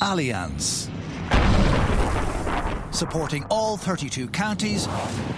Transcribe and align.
Allianz. 0.00 0.90
Supporting 2.94 3.44
all 3.50 3.76
32 3.76 4.28
counties 4.28 4.86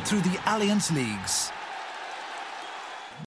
through 0.05 0.21
the 0.21 0.37
Allianz 0.47 0.93
Leagues. 0.93 1.51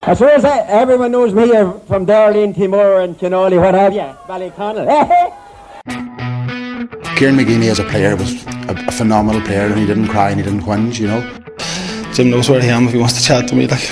As 0.04 0.20
soon 0.20 0.29
as 0.29 0.44
I, 0.44 0.59
everyone 0.67 1.12
knows 1.12 1.33
me 1.33 1.47
from 1.88 2.05
Derrylin, 2.05 2.55
Teemore 2.55 3.04
and 3.04 3.17
Chinoli, 3.17 3.59
what 3.59 3.75
have 3.75 3.94
you, 3.94 4.15
Ballyconnell. 4.28 4.88
Kieran 7.18 7.38
McGeeney 7.38 7.70
as 7.70 7.79
a 7.79 7.84
player 7.86 8.16
was 8.16 8.45
a, 8.45 8.75
a, 8.88 8.91
phenomenal 8.91 9.41
player 9.41 9.68
and 9.68 9.77
he 9.77 9.86
didn't 9.86 10.07
cry 10.07 10.32
and 10.32 10.39
he 10.39 10.43
didn't 10.43 10.61
whinge, 10.61 11.00
you 11.00 11.07
know. 11.07 11.21
Jim 12.13 12.32
knows 12.32 12.50
where 12.50 12.61
I 12.61 12.66
am 12.66 12.88
if 12.88 12.93
he 12.93 13.00
wants 13.00 13.18
to 13.18 13.23
chat 13.23 13.48
to 13.50 13.55
me, 13.55 13.68
like 13.68 13.91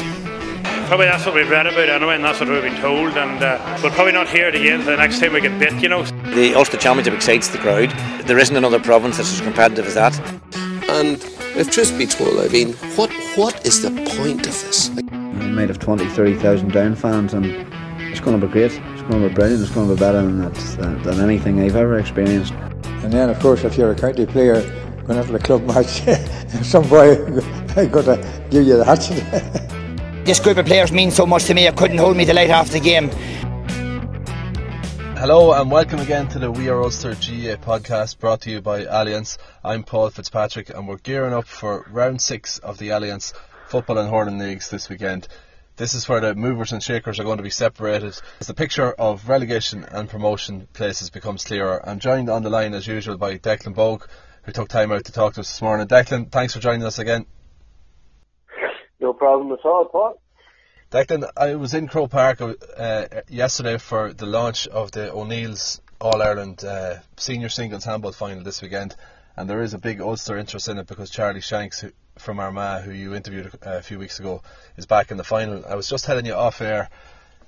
probably 0.89 1.05
that's 1.05 1.23
what 1.23 1.35
we've 1.35 1.49
read 1.49 1.67
about 1.67 1.87
anyway, 1.87 2.15
and 2.15 2.25
that's 2.25 2.39
what 2.39 2.49
we've 2.49 2.63
been 2.63 2.81
told. 2.81 3.15
And 3.15 3.43
uh, 3.43 3.79
we'll 3.83 3.91
probably 3.91 4.11
not 4.11 4.27
hear 4.27 4.47
it 4.47 4.55
again 4.55 4.83
the 4.83 4.97
next 4.97 5.19
time 5.19 5.33
we 5.33 5.39
get 5.39 5.57
bit, 5.59 5.73
you 5.83 5.87
know. 5.87 6.03
The 6.33 6.55
Ulster 6.55 6.77
Championship 6.77 7.13
excites 7.13 7.47
the 7.49 7.59
crowd. 7.59 7.91
There 8.25 8.39
isn't 8.39 8.55
another 8.55 8.79
province 8.79 9.17
that's 9.17 9.31
as 9.31 9.39
competitive 9.39 9.85
as 9.85 9.93
that. 9.93 10.19
And 10.89 11.23
if 11.55 11.69
truth 11.69 11.95
be 11.95 12.07
told, 12.07 12.39
I 12.39 12.47
mean, 12.47 12.73
what 12.95 13.11
what 13.35 13.63
is 13.67 13.83
the 13.83 13.91
point 14.17 14.47
of 14.47 14.53
this? 14.63 14.89
Like, 14.95 15.11
we 15.11 15.45
might 15.51 15.69
have 15.69 15.77
20, 15.77 16.07
30,000 16.07 16.71
down 16.71 16.95
fans, 16.95 17.35
and 17.35 17.45
it's 18.11 18.19
going 18.19 18.39
to 18.39 18.47
be 18.47 18.51
great. 18.51 18.71
It's 18.73 19.01
going 19.03 19.21
to 19.21 19.29
be 19.29 19.33
brilliant. 19.33 19.61
It's 19.61 19.71
going 19.71 19.87
to 19.89 19.93
be 19.93 19.99
better 19.99 20.23
than, 20.23 20.39
that, 20.39 20.55
than, 20.55 21.03
than 21.03 21.19
anything 21.21 21.61
I've 21.61 21.75
ever 21.75 21.99
experienced. 21.99 22.53
And 23.03 23.13
then, 23.13 23.29
of 23.29 23.39
course, 23.39 23.63
if 23.63 23.77
you're 23.77 23.91
a 23.91 23.95
county 23.95 24.25
player 24.25 24.61
going 25.05 25.19
into 25.19 25.33
the 25.33 25.39
club 25.39 25.61
match, 25.67 26.01
some 26.65 26.89
boy 26.89 27.15
got 27.89 28.05
to 28.05 28.47
give 28.49 28.65
you 28.65 28.77
the 28.77 28.85
hatchet. 28.85 29.65
This 30.29 30.39
group 30.39 30.57
of 30.57 30.67
players 30.67 30.91
means 30.91 31.15
so 31.15 31.25
much 31.25 31.45
to 31.45 31.55
me, 31.55 31.67
I 31.67 31.71
couldn't 31.71 31.97
hold 31.97 32.15
me 32.15 32.23
delight 32.23 32.51
after 32.51 32.73
the 32.73 32.79
game. 32.79 33.09
Hello 35.17 35.53
and 35.53 35.71
welcome 35.71 35.99
again 35.99 36.27
to 36.27 36.37
the 36.37 36.51
We 36.51 36.69
Are 36.69 36.83
Ulster 36.83 37.13
GAA 37.15 37.57
podcast 37.57 38.19
brought 38.19 38.41
to 38.41 38.51
you 38.51 38.61
by 38.61 38.83
Allianz. 38.83 39.39
I'm 39.63 39.81
Paul 39.81 40.11
Fitzpatrick 40.11 40.69
and 40.69 40.87
we're 40.87 40.97
gearing 40.97 41.33
up 41.33 41.47
for 41.47 41.83
round 41.89 42.21
six 42.21 42.59
of 42.59 42.77
the 42.77 42.89
Allianz 42.89 43.33
Football 43.69 43.97
and 43.97 44.11
Hurling 44.11 44.37
Leagues 44.37 44.69
this 44.69 44.87
weekend. 44.87 45.27
This 45.77 45.95
is 45.95 46.07
where 46.07 46.21
the 46.21 46.35
movers 46.35 46.73
and 46.73 46.83
shakers 46.83 47.19
are 47.19 47.23
going 47.23 47.37
to 47.37 47.43
be 47.43 47.49
separated 47.49 48.15
as 48.39 48.45
the 48.45 48.53
picture 48.53 48.91
of 48.91 49.29
relegation 49.29 49.83
and 49.83 50.07
promotion 50.07 50.67
places 50.73 51.09
becomes 51.09 51.43
clearer. 51.43 51.81
I'm 51.89 51.97
joined 51.97 52.29
on 52.29 52.43
the 52.43 52.51
line 52.51 52.75
as 52.75 52.85
usual 52.85 53.17
by 53.17 53.39
Declan 53.39 53.73
Bogue, 53.73 54.05
who 54.43 54.51
took 54.51 54.69
time 54.69 54.91
out 54.91 55.05
to 55.05 55.11
talk 55.11 55.33
to 55.33 55.39
us 55.39 55.49
this 55.49 55.61
morning. 55.63 55.87
Declan, 55.87 56.31
thanks 56.31 56.53
for 56.53 56.59
joining 56.59 56.83
us 56.83 56.99
again. 56.99 57.25
No 58.99 59.13
problem 59.13 59.51
at 59.53 59.65
all, 59.65 59.85
Paul. 59.85 60.21
Declan, 60.91 61.29
I 61.37 61.53
was 61.53 61.75
in 61.75 61.87
Croke 61.87 62.09
Park 62.09 62.41
uh, 62.41 63.05
yesterday 63.27 63.77
for 63.77 64.11
the 64.11 64.25
launch 64.25 64.67
of 64.67 64.89
the 64.89 65.13
O'Neill's 65.13 65.81
All 66.01 66.19
Ireland 66.19 66.63
uh, 66.63 66.95
Senior 67.15 67.49
Singles 67.49 67.83
Handball 67.83 68.11
Final 68.11 68.43
this 68.43 68.63
weekend, 68.63 68.95
and 69.37 69.47
there 69.47 69.61
is 69.61 69.75
a 69.75 69.77
big 69.77 70.01
Ulster 70.01 70.35
interest 70.35 70.67
in 70.67 70.79
it 70.79 70.87
because 70.87 71.11
Charlie 71.11 71.41
Shanks 71.41 71.85
from 72.17 72.39
Armagh, 72.39 72.81
who 72.81 72.91
you 72.91 73.13
interviewed 73.13 73.51
uh, 73.63 73.77
a 73.77 73.81
few 73.83 73.99
weeks 73.99 74.19
ago, 74.19 74.41
is 74.77 74.87
back 74.87 75.11
in 75.11 75.17
the 75.17 75.23
final. 75.23 75.63
I 75.63 75.75
was 75.75 75.87
just 75.87 76.05
telling 76.05 76.25
you 76.25 76.33
off 76.33 76.59
air 76.59 76.89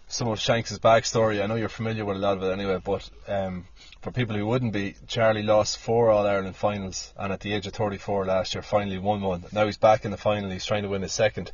some 0.07 0.27
of 0.27 0.39
Shanks' 0.39 0.77
backstory. 0.77 1.41
I 1.41 1.47
know 1.47 1.55
you're 1.55 1.67
familiar 1.67 2.05
with 2.05 2.17
a 2.17 2.19
lot 2.19 2.37
of 2.37 2.43
it 2.43 2.51
anyway, 2.51 2.79
but 2.83 3.09
um, 3.27 3.65
for 4.03 4.11
people 4.11 4.35
who 4.35 4.45
wouldn't 4.45 4.73
be, 4.73 4.93
Charlie 5.07 5.41
lost 5.41 5.79
four 5.79 6.11
All 6.11 6.27
Ireland 6.27 6.55
finals, 6.55 7.11
and 7.17 7.33
at 7.33 7.39
the 7.39 7.53
age 7.53 7.65
of 7.65 7.73
34 7.73 8.23
last 8.23 8.53
year, 8.53 8.61
finally 8.61 8.99
won 8.99 9.21
one. 9.21 9.45
Now 9.51 9.65
he's 9.65 9.77
back 9.77 10.05
in 10.05 10.11
the 10.11 10.17
final. 10.17 10.51
He's 10.51 10.65
trying 10.65 10.83
to 10.83 10.89
win 10.89 11.01
his 11.01 11.11
second. 11.11 11.51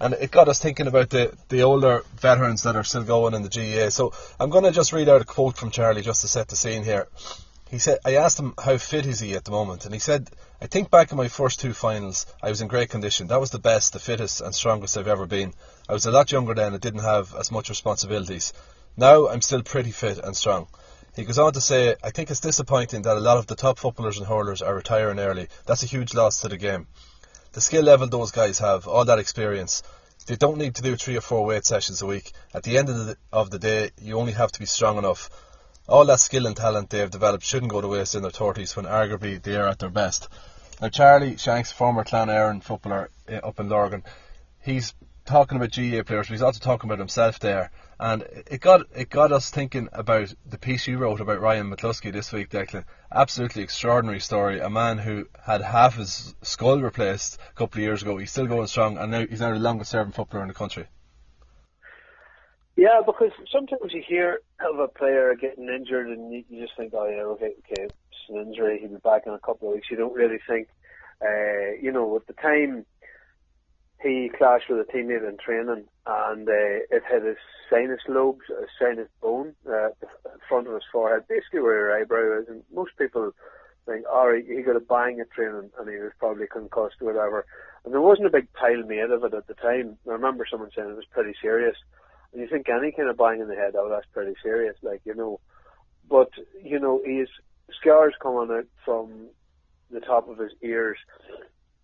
And 0.00 0.14
it 0.14 0.30
got 0.30 0.48
us 0.48 0.58
thinking 0.58 0.86
about 0.86 1.10
the, 1.10 1.36
the 1.48 1.62
older 1.62 2.02
veterans 2.16 2.64
that 2.64 2.76
are 2.76 2.84
still 2.84 3.04
going 3.04 3.34
in 3.34 3.42
the 3.42 3.48
GAA. 3.48 3.90
So 3.90 4.12
I'm 4.40 4.50
going 4.50 4.64
to 4.64 4.72
just 4.72 4.92
read 4.92 5.08
out 5.08 5.22
a 5.22 5.24
quote 5.24 5.56
from 5.56 5.70
Charlie 5.70 6.02
just 6.02 6.22
to 6.22 6.28
set 6.28 6.48
the 6.48 6.56
scene 6.56 6.82
here. 6.82 7.06
He 7.70 7.78
said, 7.78 7.98
I 8.04 8.16
asked 8.16 8.38
him 8.38 8.54
how 8.62 8.76
fit 8.76 9.06
is 9.06 9.20
he 9.20 9.34
at 9.34 9.44
the 9.44 9.50
moment, 9.50 9.84
and 9.84 9.92
he 9.92 9.98
said, 9.98 10.30
I 10.60 10.66
think 10.66 10.90
back 10.90 11.10
in 11.10 11.16
my 11.16 11.28
first 11.28 11.60
two 11.60 11.72
finals, 11.72 12.26
I 12.42 12.50
was 12.50 12.60
in 12.60 12.68
great 12.68 12.90
condition. 12.90 13.26
That 13.26 13.40
was 13.40 13.50
the 13.50 13.58
best, 13.58 13.92
the 13.92 13.98
fittest, 13.98 14.40
and 14.40 14.54
strongest 14.54 14.96
I've 14.96 15.08
ever 15.08 15.26
been. 15.26 15.54
I 15.88 15.92
was 15.92 16.06
a 16.06 16.10
lot 16.10 16.30
younger 16.30 16.54
then 16.54 16.72
and 16.72 16.80
didn't 16.80 17.02
have 17.02 17.34
as 17.34 17.50
much 17.50 17.68
responsibilities. 17.68 18.52
Now 18.96 19.28
I'm 19.28 19.42
still 19.42 19.62
pretty 19.62 19.90
fit 19.90 20.18
and 20.18 20.36
strong. 20.36 20.68
He 21.16 21.24
goes 21.24 21.38
on 21.38 21.52
to 21.52 21.60
say, 21.60 21.96
I 22.02 22.10
think 22.10 22.30
it's 22.30 22.40
disappointing 22.40 23.02
that 23.02 23.16
a 23.16 23.20
lot 23.20 23.38
of 23.38 23.46
the 23.46 23.56
top 23.56 23.78
footballers 23.78 24.18
and 24.18 24.26
hurlers 24.26 24.62
are 24.62 24.74
retiring 24.74 25.18
early. 25.18 25.48
That's 25.66 25.82
a 25.82 25.86
huge 25.86 26.14
loss 26.14 26.40
to 26.42 26.48
the 26.48 26.56
game. 26.56 26.86
The 27.54 27.60
skill 27.60 27.84
level 27.84 28.08
those 28.08 28.32
guys 28.32 28.58
have, 28.58 28.88
all 28.88 29.04
that 29.04 29.20
experience, 29.20 29.84
they 30.26 30.34
don't 30.34 30.58
need 30.58 30.74
to 30.74 30.82
do 30.82 30.96
three 30.96 31.16
or 31.16 31.20
four 31.20 31.46
weight 31.46 31.64
sessions 31.64 32.02
a 32.02 32.06
week. 32.06 32.32
At 32.52 32.64
the 32.64 32.76
end 32.78 32.88
of 32.88 33.06
the, 33.06 33.16
of 33.32 33.50
the 33.50 33.60
day, 33.60 33.90
you 34.02 34.18
only 34.18 34.32
have 34.32 34.50
to 34.50 34.58
be 34.58 34.66
strong 34.66 34.98
enough. 34.98 35.30
All 35.88 36.04
that 36.06 36.18
skill 36.18 36.46
and 36.46 36.56
talent 36.56 36.90
they 36.90 36.98
have 36.98 37.12
developed 37.12 37.44
shouldn't 37.44 37.70
go 37.70 37.80
to 37.80 37.86
waste 37.86 38.16
in 38.16 38.22
their 38.22 38.32
30s 38.32 38.74
when 38.74 38.86
arguably 38.86 39.40
they 39.40 39.54
are 39.54 39.68
at 39.68 39.78
their 39.78 39.88
best. 39.88 40.28
Now, 40.82 40.88
Charlie 40.88 41.36
Shanks, 41.36 41.70
former 41.70 42.02
Clan 42.02 42.28
Aaron 42.28 42.60
footballer 42.60 43.08
uh, 43.30 43.34
up 43.34 43.60
in 43.60 43.68
Lurgan, 43.68 44.02
he's 44.60 44.92
talking 45.24 45.56
about 45.56 45.70
GAA 45.70 46.02
players, 46.02 46.26
but 46.26 46.30
he's 46.30 46.42
also 46.42 46.58
talking 46.58 46.88
about 46.88 46.98
himself 46.98 47.38
there. 47.38 47.70
And 47.98 48.22
it 48.22 48.60
got 48.60 48.86
it 48.94 49.08
got 49.08 49.30
us 49.30 49.50
thinking 49.50 49.88
about 49.92 50.34
the 50.44 50.58
piece 50.58 50.86
you 50.88 50.98
wrote 50.98 51.20
about 51.20 51.40
Ryan 51.40 51.70
McCluskey 51.70 52.12
this 52.12 52.32
week, 52.32 52.50
Declan. 52.50 52.84
Absolutely 53.12 53.62
extraordinary 53.62 54.20
story. 54.20 54.60
A 54.60 54.68
man 54.68 54.98
who 54.98 55.28
had 55.44 55.62
half 55.62 55.96
his 55.96 56.34
skull 56.42 56.80
replaced 56.80 57.38
a 57.50 57.54
couple 57.54 57.78
of 57.78 57.82
years 57.82 58.02
ago. 58.02 58.16
He's 58.16 58.32
still 58.32 58.46
going 58.46 58.66
strong, 58.66 58.98
and 58.98 59.12
now 59.12 59.26
he's 59.26 59.40
now 59.40 59.52
the 59.52 59.60
longest 59.60 59.92
serving 59.92 60.12
footballer 60.12 60.42
in 60.42 60.48
the 60.48 60.54
country. 60.54 60.86
Yeah, 62.76 63.02
because 63.06 63.30
sometimes 63.52 63.92
you 63.92 64.02
hear 64.06 64.40
of 64.68 64.80
a 64.80 64.88
player 64.88 65.32
getting 65.40 65.68
injured, 65.68 66.08
and 66.08 66.32
you, 66.32 66.44
you 66.48 66.62
just 66.62 66.76
think, 66.76 66.92
oh 66.94 67.08
yeah, 67.08 67.22
okay, 67.22 67.52
okay, 67.70 67.84
it's 67.84 67.94
an 68.28 68.38
injury. 68.38 68.78
He'll 68.80 68.90
be 68.90 68.96
back 68.96 69.22
in 69.26 69.32
a 69.32 69.38
couple 69.38 69.68
of 69.68 69.74
weeks. 69.74 69.86
You 69.90 69.96
don't 69.96 70.14
really 70.14 70.40
think, 70.48 70.66
uh, 71.22 71.76
you 71.80 71.92
know, 71.92 72.16
at 72.16 72.26
the 72.26 72.32
time 72.32 72.84
he 74.02 74.30
clashed 74.36 74.68
with 74.68 74.86
a 74.86 74.92
teammate 74.92 75.26
in 75.28 75.36
training 75.38 75.84
and 76.06 76.48
uh, 76.48 76.52
it 76.90 77.02
hit 77.10 77.24
his 77.24 77.36
sinus 77.70 78.00
lobes, 78.08 78.42
his 78.48 78.68
sinus 78.78 79.08
bone, 79.22 79.54
uh, 79.66 79.88
the 80.00 80.08
front 80.48 80.66
of 80.66 80.74
his 80.74 80.82
forehead, 80.92 81.26
basically 81.28 81.60
where 81.60 81.78
your 81.78 82.00
eyebrow 82.00 82.40
is. 82.40 82.48
And 82.48 82.62
most 82.72 82.92
people 82.98 83.32
think, 83.86 84.04
oh, 84.08 84.34
he 84.46 84.62
got 84.62 84.76
a 84.76 84.80
bang 84.80 85.20
at 85.20 85.30
training 85.30 85.70
and 85.78 85.88
he 85.88 85.96
was 85.96 86.12
probably 86.18 86.46
concussed 86.46 86.96
or 87.00 87.12
whatever. 87.12 87.46
And 87.84 87.92
there 87.92 88.00
wasn't 88.00 88.26
a 88.26 88.30
big 88.30 88.52
pile 88.52 88.82
made 88.82 89.10
of 89.10 89.24
it 89.24 89.34
at 89.34 89.46
the 89.46 89.54
time. 89.54 89.96
I 90.06 90.12
remember 90.12 90.46
someone 90.50 90.70
saying 90.74 90.90
it 90.90 90.96
was 90.96 91.06
pretty 91.10 91.34
serious. 91.40 91.76
And 92.32 92.42
you 92.42 92.48
think 92.48 92.68
any 92.68 92.92
kind 92.92 93.08
of 93.08 93.16
bang 93.16 93.40
in 93.40 93.48
the 93.48 93.54
head, 93.54 93.74
oh, 93.76 93.88
that's 93.88 94.06
pretty 94.12 94.34
serious, 94.42 94.76
like, 94.82 95.00
you 95.04 95.14
know. 95.14 95.40
But, 96.08 96.30
you 96.62 96.78
know, 96.78 97.00
he's 97.04 97.28
scars 97.80 98.14
coming 98.20 98.54
out 98.54 98.66
from 98.84 99.28
the 99.90 100.00
top 100.00 100.28
of 100.28 100.38
his 100.38 100.52
ears 100.62 100.98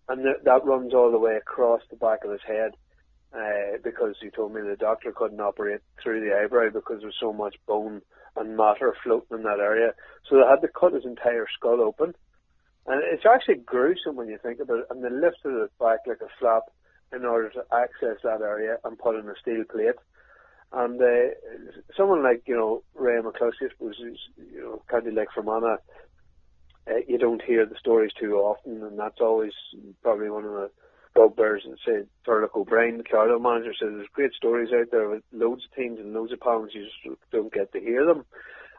and 0.09 0.23
th- 0.23 0.43
that 0.43 0.65
runs 0.65 0.93
all 0.93 1.11
the 1.11 1.19
way 1.19 1.35
across 1.35 1.81
the 1.89 1.95
back 1.95 2.23
of 2.23 2.31
his 2.31 2.41
head. 2.45 2.71
Uh, 3.33 3.77
because 3.81 4.15
he 4.21 4.29
told 4.29 4.53
me 4.53 4.59
the 4.59 4.75
doctor 4.75 5.13
couldn't 5.15 5.39
operate 5.39 5.79
through 6.03 6.19
the 6.19 6.35
eyebrow 6.35 6.69
because 6.69 6.99
there's 6.99 7.15
so 7.17 7.31
much 7.31 7.55
bone 7.65 8.01
and 8.35 8.57
matter 8.57 8.93
floating 9.03 9.37
in 9.37 9.43
that 9.43 9.59
area. 9.59 9.93
So 10.27 10.35
they 10.35 10.41
had 10.49 10.59
to 10.59 10.67
cut 10.67 10.91
his 10.91 11.05
entire 11.05 11.47
skull 11.57 11.79
open. 11.79 12.13
And 12.87 13.01
it's 13.13 13.23
actually 13.25 13.63
gruesome 13.65 14.17
when 14.17 14.27
you 14.27 14.37
think 14.41 14.59
about 14.59 14.79
it. 14.79 14.87
And 14.89 15.01
they 15.01 15.09
lifted 15.09 15.63
it 15.63 15.71
back 15.79 15.99
like 16.05 16.19
a 16.21 16.27
flap 16.39 16.63
in 17.13 17.23
order 17.23 17.49
to 17.51 17.63
access 17.71 18.21
that 18.23 18.41
area 18.41 18.77
and 18.83 18.99
put 18.99 19.15
in 19.15 19.29
a 19.29 19.33
steel 19.41 19.63
plate. 19.69 19.95
And 20.73 21.01
uh, 21.01 21.35
someone 21.95 22.23
like, 22.23 22.43
you 22.47 22.55
know, 22.55 22.83
Ray 22.95 23.21
McCluskey, 23.21 23.71
was, 23.79 23.95
you 23.99 24.61
know, 24.61 24.81
County 24.89 25.11
Lake 25.11 25.27
Fermanagh, 25.35 25.77
uh, 26.87 26.97
you 27.07 27.17
don't 27.17 27.41
hear 27.41 27.65
the 27.65 27.75
stories 27.79 28.11
too 28.19 28.35
often, 28.35 28.83
and 28.83 28.97
that's 28.97 29.21
always 29.21 29.53
probably 30.01 30.29
one 30.29 30.45
of 30.45 30.51
the 30.51 30.71
bugbears. 31.13 31.63
And 31.65 31.77
say 31.85 32.07
Turlough 32.25 32.55
O'Brien, 32.55 32.97
the 32.97 33.03
Carlow 33.03 33.39
manager, 33.39 33.73
says 33.73 33.89
there's 33.91 34.07
great 34.13 34.33
stories 34.33 34.69
out 34.73 34.87
there 34.91 35.09
with 35.09 35.23
loads 35.31 35.63
of 35.65 35.75
teams 35.75 35.99
and 35.99 36.13
loads 36.13 36.31
of 36.31 36.39
pounds. 36.39 36.71
You 36.73 36.85
just 36.85 37.19
don't 37.31 37.53
get 37.53 37.71
to 37.73 37.79
hear 37.79 38.05
them, 38.05 38.25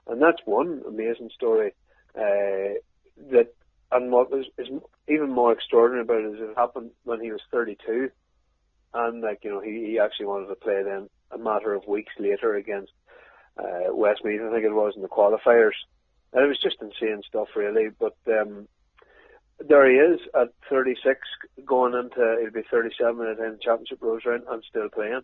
and 0.08 0.20
that's 0.20 0.40
one 0.44 0.82
amazing 0.86 1.30
story. 1.34 1.72
Uh, 2.14 2.81
that 3.31 3.54
and 3.93 4.10
what 4.10 4.31
was 4.31 4.46
is 4.58 4.69
even 5.08 5.31
more 5.31 5.52
extraordinary 5.52 6.02
about 6.02 6.22
it 6.22 6.34
is 6.34 6.50
it 6.50 6.56
happened 6.58 6.90
when 7.05 7.20
he 7.20 7.31
was 7.31 7.40
32, 7.52 8.10
and 8.94 9.22
like 9.22 9.44
you 9.44 9.50
know 9.50 9.60
he, 9.60 9.87
he 9.87 9.98
actually 9.98 10.26
wanted 10.26 10.48
to 10.48 10.55
play 10.56 10.82
then 10.82 11.08
a 11.31 11.38
matter 11.38 11.72
of 11.72 11.87
weeks 11.87 12.12
later 12.19 12.56
against 12.56 12.93
uh, 13.58 13.94
Westmeath, 13.94 14.40
I 14.40 14.50
think 14.50 14.64
it 14.64 14.72
was 14.72 14.94
in 14.96 15.02
the 15.02 15.08
qualifiers 15.08 15.76
and 16.32 16.44
it 16.44 16.49
was 16.49 16.58
just 16.61 16.76
insane 16.81 17.23
stuff, 17.26 17.49
really. 17.55 17.88
But 17.99 18.17
um, 18.29 18.69
there 19.58 19.88
he 19.88 19.96
is 19.96 20.20
at 20.34 20.49
36, 20.69 21.20
going 21.64 21.94
into 21.94 22.38
it'll 22.38 22.52
be 22.52 22.62
37 22.70 23.26
at 23.26 23.37
the 23.37 23.58
Championship 23.62 23.99
Rose 24.00 24.23
Round 24.25 24.44
and 24.49 24.62
still 24.69 24.88
playing. 24.88 25.20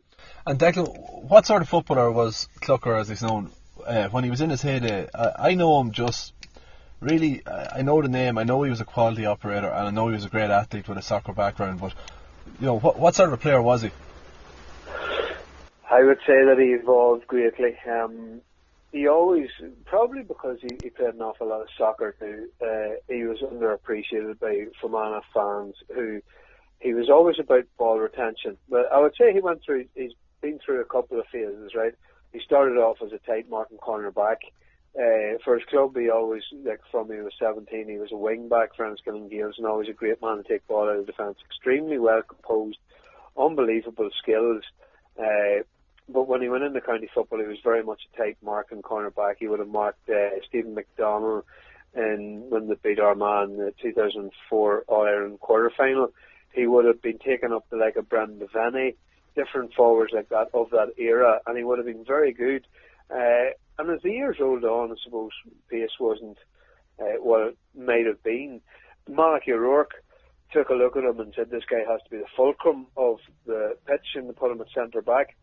And 0.47 0.59
Declan, 0.59 1.25
what 1.29 1.47
sort 1.47 1.63
of 1.63 1.69
footballer 1.69 2.11
was 2.11 2.49
Clucker, 2.61 3.01
as 3.01 3.09
he's 3.09 3.23
known, 3.23 3.51
uh, 3.87 4.09
when 4.09 4.25
he 4.25 4.31
was 4.31 4.41
in 4.41 4.51
his 4.51 4.63
heyday? 4.63 5.09
I, 5.15 5.51
I 5.51 5.55
know 5.55 5.81
him 5.81 5.93
just 5.93 6.33
really. 7.01 7.43
I 7.47 7.83
know 7.83 8.01
the 8.03 8.09
name. 8.09 8.39
I 8.39 8.45
know 8.45 8.63
he 8.63 8.71
was 8.71 8.81
a 8.81 8.85
quality 8.85 9.27
operator, 9.27 9.69
and 9.69 9.89
I 9.89 9.91
know 9.91 10.09
he 10.09 10.15
was 10.15 10.25
a 10.25 10.29
great 10.29 10.51
athlete 10.51 10.89
with 10.89 10.99
a 10.99 11.03
soccer 11.03 11.33
background. 11.33 11.81
But 11.81 11.95
you 12.61 12.67
know, 12.67 12.79
what 12.79 12.99
what 12.99 13.15
sort 13.15 13.29
of 13.29 13.35
a 13.35 13.39
player 13.39 13.63
was 13.63 13.83
he? 13.83 13.91
I 15.91 16.03
would 16.03 16.19
say 16.27 16.45
that 16.45 16.59
he 16.59 16.75
evolved 16.75 17.27
greatly. 17.27 17.77
Um, 17.91 18.43
he 18.93 19.07
always, 19.07 19.49
probably 19.85 20.23
because 20.23 20.59
he, 20.63 20.77
he 20.83 20.91
played 20.91 21.15
an 21.15 21.23
awful 21.23 21.49
lot 21.49 21.61
of 21.61 21.69
soccer 21.77 22.15
too, 22.19 22.49
uh, 22.63 22.97
he 23.09 23.25
was 23.25 23.39
underappreciated 23.41 24.39
by 24.39 24.65
Fermanagh 24.81 25.21
fans 25.35 25.75
who 25.95 26.23
he 26.81 26.95
was 26.95 27.11
always 27.11 27.39
about 27.39 27.65
ball 27.77 27.99
retention. 27.99 28.57
But 28.69 28.91
I 28.93 29.01
would 29.01 29.15
say 29.19 29.33
he 29.33 29.41
went 29.41 29.63
through, 29.65 29.87
he's 29.95 30.13
been 30.41 30.59
through 30.65 30.81
a 30.81 30.85
couple 30.85 31.19
of 31.19 31.27
phases, 31.31 31.73
right? 31.75 31.95
He 32.33 32.41
started 32.41 32.79
off 32.79 32.99
as 33.05 33.13
a 33.13 33.19
tight 33.19 33.49
marking 33.49 33.79
cornerback. 33.79 34.37
Uh, 34.99 35.39
for 35.45 35.55
his 35.57 35.69
club, 35.69 35.97
he 35.97 36.09
always, 36.11 36.43
like 36.65 36.81
from 36.91 37.09
when 37.09 37.19
he 37.19 37.23
was 37.23 37.35
17, 37.39 37.89
he 37.89 37.99
was 37.99 38.11
a 38.11 38.17
wing 38.17 38.49
back 38.49 38.75
for 38.75 38.87
Enniskillen 38.87 39.31
Gaels 39.31 39.55
and 39.59 39.67
always 39.67 39.89
a 39.89 39.93
great 39.93 40.21
man 40.23 40.39
to 40.39 40.43
take 40.43 40.67
ball 40.67 40.89
out 40.89 40.97
of 40.97 41.07
defence. 41.07 41.37
Extremely 41.45 41.99
well 41.99 42.23
composed, 42.23 42.79
unbelievable 43.37 44.09
skills. 44.21 44.63
Uh, 45.19 45.63
but 46.09 46.27
when 46.27 46.41
he 46.41 46.49
went 46.49 46.65
into 46.65 46.81
county 46.81 47.09
football, 47.15 47.41
he 47.41 47.47
was 47.47 47.59
very 47.63 47.83
much 47.83 48.01
a 48.13 48.17
tight 48.17 48.39
marking 48.43 48.83
cornerback. 48.83 49.35
He 49.39 49.47
would 49.47 49.59
have 49.59 49.69
marked 49.69 50.09
uh, 50.09 50.31
Stephen 50.49 50.75
McDonnell 50.75 51.43
in 51.95 52.45
when 52.49 52.69
they 52.69 52.77
beat 52.83 53.01
Armagh 53.01 53.51
in 53.51 53.57
the 53.57 53.75
2004 53.83 54.85
All 54.89 55.07
Ireland 55.07 55.41
quarter 55.41 55.71
final. 55.77 56.09
He 56.53 56.67
would 56.67 56.87
have 56.87 57.03
been 57.03 57.19
taken 57.19 57.53
up 57.53 57.69
to 57.71 57.77
like 57.77 57.97
a 57.97 58.03
Brendan 58.03 58.39
Devenney, 58.39 58.97
different 59.37 59.75
forwards 59.75 60.13
like 60.15 60.31
that 60.31 60.49
of 60.55 60.71
that 60.71 60.95
era, 60.97 61.41
and 61.47 61.59
he 61.59 61.65
would 61.65 61.79
have 61.79 61.87
been 61.87 62.05
very 62.05 62.33
good. 62.33 62.67
Uh, 63.11 63.53
and 63.79 63.91
as 63.91 64.03
the 64.03 64.11
years 64.11 64.37
rolled 64.41 64.65
on, 64.65 64.91
I 64.91 64.95
suppose 65.05 65.31
pace 65.71 65.91
wasn't 66.01 66.39
uh, 66.99 67.21
what 67.21 67.49
it 67.49 67.59
might 67.77 68.07
have 68.07 68.23
been. 68.23 68.61
Malachy 69.09 69.53
O'Rourke 69.53 70.03
took 70.53 70.71
a 70.71 70.75
look 70.75 70.97
at 70.97 71.05
him 71.05 71.21
and 71.21 71.33
said, 71.37 71.51
"This 71.51 71.65
guy 71.71 71.85
has 71.89 72.03
to 72.05 72.11
be 72.11 72.17
the 72.17 72.25
fulcrum 72.35 72.87
of 72.97 73.19
the 73.47 73.77
pitch," 73.87 74.15
and 74.15 74.35
put 74.35 74.51
him 74.51 74.61
at 74.61 74.69
centre 74.75 75.03
back 75.03 75.37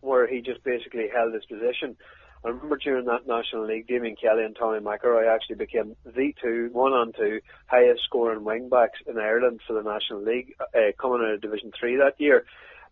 where 0.00 0.26
he 0.26 0.40
just 0.40 0.62
basically 0.64 1.08
held 1.12 1.34
his 1.34 1.44
position. 1.44 1.96
I 2.44 2.48
remember 2.48 2.78
during 2.78 3.04
that 3.04 3.26
National 3.26 3.66
League, 3.66 3.86
Damien 3.86 4.16
Kelly 4.16 4.44
and 4.44 4.56
Tommy 4.56 4.80
McElroy 4.80 5.28
actually 5.28 5.56
became 5.56 5.94
the 6.06 6.34
two, 6.42 6.70
one 6.72 6.92
on 6.92 7.12
two, 7.12 7.40
highest 7.66 8.02
scoring 8.04 8.44
wing 8.44 8.70
backs 8.70 8.98
in 9.06 9.18
Ireland 9.18 9.60
for 9.66 9.74
the 9.74 9.82
National 9.82 10.22
League, 10.22 10.54
uh, 10.60 10.92
coming 10.98 11.20
out 11.22 11.34
of 11.34 11.42
Division 11.42 11.70
3 11.78 11.96
that 11.96 12.18
year. 12.18 12.46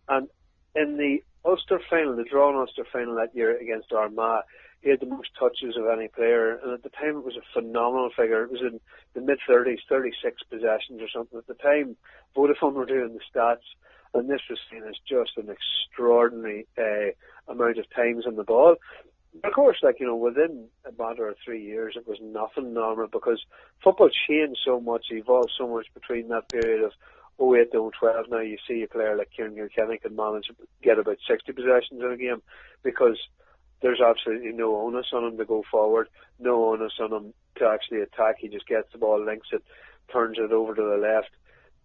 And 0.07 0.27
in 0.75 0.97
the 0.97 1.23
Ulster 1.43 1.79
final, 1.89 2.15
the 2.15 2.25
drawn 2.25 2.55
Ulster 2.55 2.85
final 2.91 3.15
that 3.15 3.35
year 3.35 3.57
against 3.57 3.91
Armagh, 3.91 4.43
he 4.81 4.89
had 4.91 4.99
the 4.99 5.07
most 5.07 5.29
touches 5.37 5.75
of 5.75 5.87
any 5.87 6.07
player, 6.07 6.57
and 6.57 6.71
at 6.71 6.83
the 6.83 6.89
time 6.89 7.17
it 7.17 7.25
was 7.25 7.35
a 7.35 7.53
phenomenal 7.53 8.11
figure. 8.15 8.43
It 8.43 8.51
was 8.51 8.61
in 8.61 8.79
the 9.13 9.21
mid 9.21 9.39
30s, 9.49 9.79
36 9.89 10.43
possessions 10.43 11.01
or 11.01 11.09
something. 11.13 11.37
At 11.37 11.47
the 11.47 11.55
time, 11.55 11.97
Vodafone 12.35 12.73
were 12.73 12.85
doing 12.85 13.13
the 13.13 13.19
stats, 13.27 13.65
and 14.13 14.29
this 14.29 14.41
was 14.49 14.59
seen 14.71 14.83
as 14.83 14.95
just 15.07 15.37
an 15.37 15.49
extraordinary 15.49 16.67
uh, 16.77 17.51
amount 17.51 17.77
of 17.77 17.89
times 17.91 18.25
on 18.25 18.35
the 18.35 18.43
ball. 18.43 18.75
Of 19.43 19.53
course, 19.53 19.77
like 19.83 19.99
you 19.99 20.07
know, 20.07 20.15
within 20.15 20.67
a 20.85 20.91
matter 21.01 21.27
of 21.27 21.35
three 21.43 21.63
years, 21.63 21.95
it 21.95 22.07
was 22.07 22.17
nothing 22.21 22.73
normal 22.73 23.07
because 23.07 23.43
football 23.83 24.09
changed 24.27 24.59
so 24.65 24.79
much, 24.79 25.05
evolved 25.11 25.51
so 25.57 25.67
much 25.67 25.85
between 25.93 26.29
that 26.29 26.49
period 26.49 26.83
of 26.83 26.91
08 27.39 27.71
to 27.71 27.91
12. 27.99 28.25
Now 28.29 28.39
you 28.39 28.57
see 28.67 28.83
a 28.83 28.87
player 28.87 29.15
like 29.15 29.29
Kieran 29.35 29.55
Kilkenny 29.55 29.99
can 29.99 30.15
manage 30.15 30.47
to 30.47 30.55
get 30.81 30.99
about 30.99 31.17
60 31.27 31.51
possessions 31.53 32.01
in 32.01 32.11
a 32.11 32.17
game 32.17 32.41
because 32.83 33.17
there's 33.81 34.01
absolutely 34.01 34.51
no 34.51 34.75
onus 34.75 35.07
on 35.13 35.23
him 35.23 35.37
to 35.37 35.45
go 35.45 35.63
forward, 35.71 36.09
no 36.39 36.65
onus 36.65 36.93
on 36.99 37.13
him 37.13 37.33
to 37.57 37.65
actually 37.67 38.01
attack. 38.01 38.35
He 38.39 38.49
just 38.49 38.67
gets 38.67 38.91
the 38.91 38.97
ball, 38.97 39.23
links 39.23 39.49
it, 39.53 39.63
turns 40.11 40.37
it 40.37 40.51
over 40.51 40.75
to 40.75 40.81
the 40.81 40.97
left, 40.97 41.29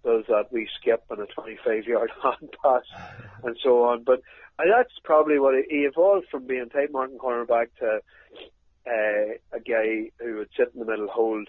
does 0.04 0.24
that 0.28 0.52
wee 0.52 0.68
skip 0.80 1.04
and 1.10 1.20
a 1.20 1.26
25 1.26 1.84
yard 1.84 2.10
hand 2.22 2.54
pass 2.62 2.82
and 3.42 3.56
so 3.62 3.84
on. 3.84 4.04
But 4.04 4.20
uh, 4.58 4.64
that's 4.70 4.92
probably 5.02 5.38
what 5.38 5.54
he 5.68 5.78
evolved 5.78 6.26
from 6.30 6.46
being 6.46 6.68
tight 6.68 6.92
marking 6.92 7.18
cornerback 7.18 7.68
to 7.80 8.00
uh, 8.86 9.56
a 9.56 9.60
guy 9.60 10.10
who 10.20 10.36
would 10.38 10.50
sit 10.56 10.70
in 10.74 10.80
the 10.80 10.86
middle, 10.86 11.08
hold 11.08 11.48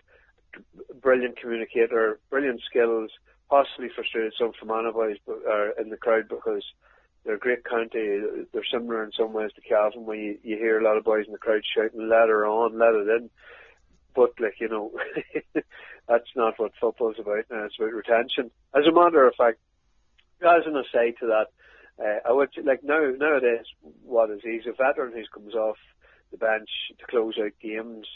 brilliant 1.01 1.39
communicator, 1.39 2.19
brilliant 2.29 2.61
skills, 2.69 3.11
possibly 3.49 3.89
frustrated 3.93 4.33
some 4.37 4.53
Fermanagh 4.59 4.93
boys 4.93 5.17
uh, 5.27 5.81
in 5.81 5.89
the 5.89 5.97
crowd 5.97 6.27
because 6.29 6.63
they're 7.23 7.35
a 7.35 7.39
great 7.39 7.65
county. 7.65 8.21
They're 8.53 8.63
similar 8.71 9.03
in 9.03 9.11
some 9.11 9.33
ways 9.33 9.51
to 9.55 9.61
Cavan, 9.61 10.05
where 10.05 10.17
you, 10.17 10.37
you 10.43 10.57
hear 10.57 10.79
a 10.79 10.83
lot 10.83 10.97
of 10.97 11.03
boys 11.03 11.25
in 11.25 11.33
the 11.33 11.39
crowd 11.39 11.61
shouting, 11.75 12.07
"Let 12.07 12.29
her 12.29 12.45
on, 12.45 12.77
let 12.77 12.93
it 12.93 13.07
in." 13.07 13.29
But 14.15 14.31
like 14.39 14.59
you 14.59 14.69
know, 14.69 14.91
that's 16.07 16.29
not 16.35 16.57
what 16.57 16.71
football's 16.79 17.19
about. 17.19 17.45
Now 17.51 17.65
it's 17.65 17.75
about 17.77 17.93
retention. 17.93 18.51
As 18.73 18.85
a 18.87 18.93
matter 18.93 19.27
of 19.27 19.35
fact, 19.35 19.59
as 20.41 20.63
an 20.65 20.77
aside 20.77 21.15
to 21.19 21.27
that, 21.27 21.47
uh, 21.99 22.27
I 22.27 22.31
would 22.31 22.49
like 22.63 22.83
now 22.83 23.11
nowadays 23.17 23.65
what 24.03 24.29
is 24.29 24.41
he's 24.43 24.65
a 24.67 24.71
veteran 24.71 25.13
who 25.13 25.23
comes 25.33 25.53
off 25.53 25.77
the 26.31 26.37
bench 26.37 26.69
to 26.99 27.05
close 27.07 27.35
out 27.43 27.51
games. 27.61 28.07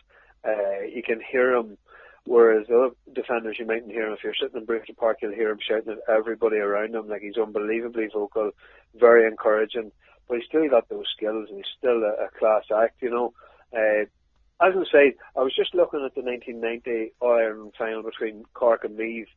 Uh, 0.46 0.84
you 0.94 1.04
can 1.04 1.19
hear 1.31 1.54
him, 1.54 1.78
whereas 2.25 2.68
the 2.68 2.78
other 2.78 2.96
defenders 3.13 3.57
you 3.60 3.66
mightn't 3.66 3.92
hear 3.92 4.07
him. 4.07 4.13
If 4.13 4.24
you're 4.24 4.34
sitting 4.42 4.60
in 4.60 4.66
Brewster 4.66 4.94
Park, 4.94 5.18
you'll 5.22 5.34
hear 5.34 5.50
him 5.50 5.60
shouting 5.62 5.94
at 5.94 6.13
everybody 6.13 6.57
around 6.57 6.96
him. 6.96 7.07
Like 7.07 7.22
he's 7.22 7.38
unbelievably 7.38 8.10
vocal, 8.13 8.51
very 8.96 9.28
encouraging. 9.28 9.92
But 10.28 10.38
he's 10.38 10.48
still 10.48 10.69
got 10.69 10.88
those 10.90 11.06
skills, 11.16 11.48
and 11.50 11.57
he's 11.57 11.74
still 11.78 12.04
a, 12.04 12.25
a 12.25 12.30
class 12.38 12.63
act. 12.75 13.01
You 13.01 13.10
know, 13.10 13.34
uh, 13.74 14.06
as 14.62 14.74
I 14.76 14.84
say, 14.92 15.16
I 15.38 15.42
was 15.42 15.56
just 15.56 15.74
looking 15.74 16.04
at 16.06 16.16
the 16.16 16.22
1990 16.22 17.14
Ireland 17.22 17.74
final 17.78 18.04
between 18.04 18.44
Cork 18.54 18.84
and 18.84 18.98
Meath, 18.98 19.28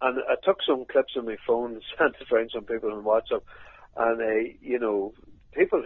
and 0.00 0.18
I 0.28 0.34
took 0.44 0.58
some 0.66 0.84
clips 0.84 1.14
on 1.16 1.26
my 1.26 1.36
phone 1.46 1.72
and 1.72 1.82
sent 1.98 2.16
it 2.20 2.32
around 2.32 2.50
some 2.52 2.64
people 2.64 2.92
on 2.92 3.04
WhatsApp, 3.04 3.42
and 3.96 4.20
uh, 4.20 4.52
you 4.60 4.78
know, 4.78 5.14
people. 5.52 5.82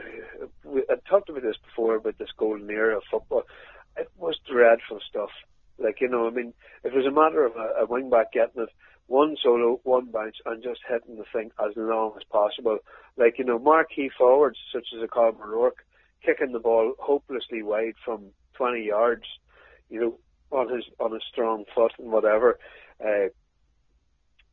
We, 0.64 0.82
I 0.90 0.94
talked 1.08 1.28
about 1.28 1.42
this 1.42 1.56
before 1.64 1.96
about 1.96 2.18
this 2.18 2.30
golden 2.36 2.70
era 2.70 2.96
of 2.96 3.04
football. 3.10 3.44
It 3.96 4.10
was 4.16 4.38
dreadful 4.50 5.00
stuff. 5.08 5.30
Like 5.78 6.00
you 6.00 6.08
know, 6.08 6.26
I 6.26 6.30
mean, 6.30 6.52
it 6.82 6.92
was 6.92 7.06
a 7.06 7.10
matter 7.10 7.44
of 7.44 7.56
a, 7.56 7.82
a 7.82 7.86
wing 7.86 8.10
back 8.10 8.32
getting 8.32 8.62
it 8.62 8.68
one 9.06 9.36
solo, 9.42 9.80
one 9.84 10.06
bounce, 10.06 10.36
and 10.46 10.62
just 10.62 10.80
hitting 10.88 11.16
the 11.16 11.24
thing 11.32 11.50
as 11.60 11.72
long 11.76 12.14
as 12.16 12.24
possible. 12.24 12.78
Like 13.16 13.38
you 13.38 13.44
know, 13.44 13.58
marquee 13.58 14.10
forwards 14.16 14.58
such 14.72 14.86
as 14.96 15.02
a 15.02 15.06
Colm 15.06 15.40
O'Rourke 15.40 15.84
kicking 16.24 16.52
the 16.52 16.58
ball 16.58 16.94
hopelessly 16.98 17.62
wide 17.62 17.94
from 18.04 18.26
20 18.54 18.84
yards, 18.84 19.24
you 19.88 20.00
know, 20.00 20.18
on 20.56 20.68
his 20.68 20.84
on 21.00 21.12
his 21.12 21.22
strong 21.30 21.64
foot 21.74 21.92
and 21.98 22.10
whatever. 22.12 22.58
Uh, 23.00 23.28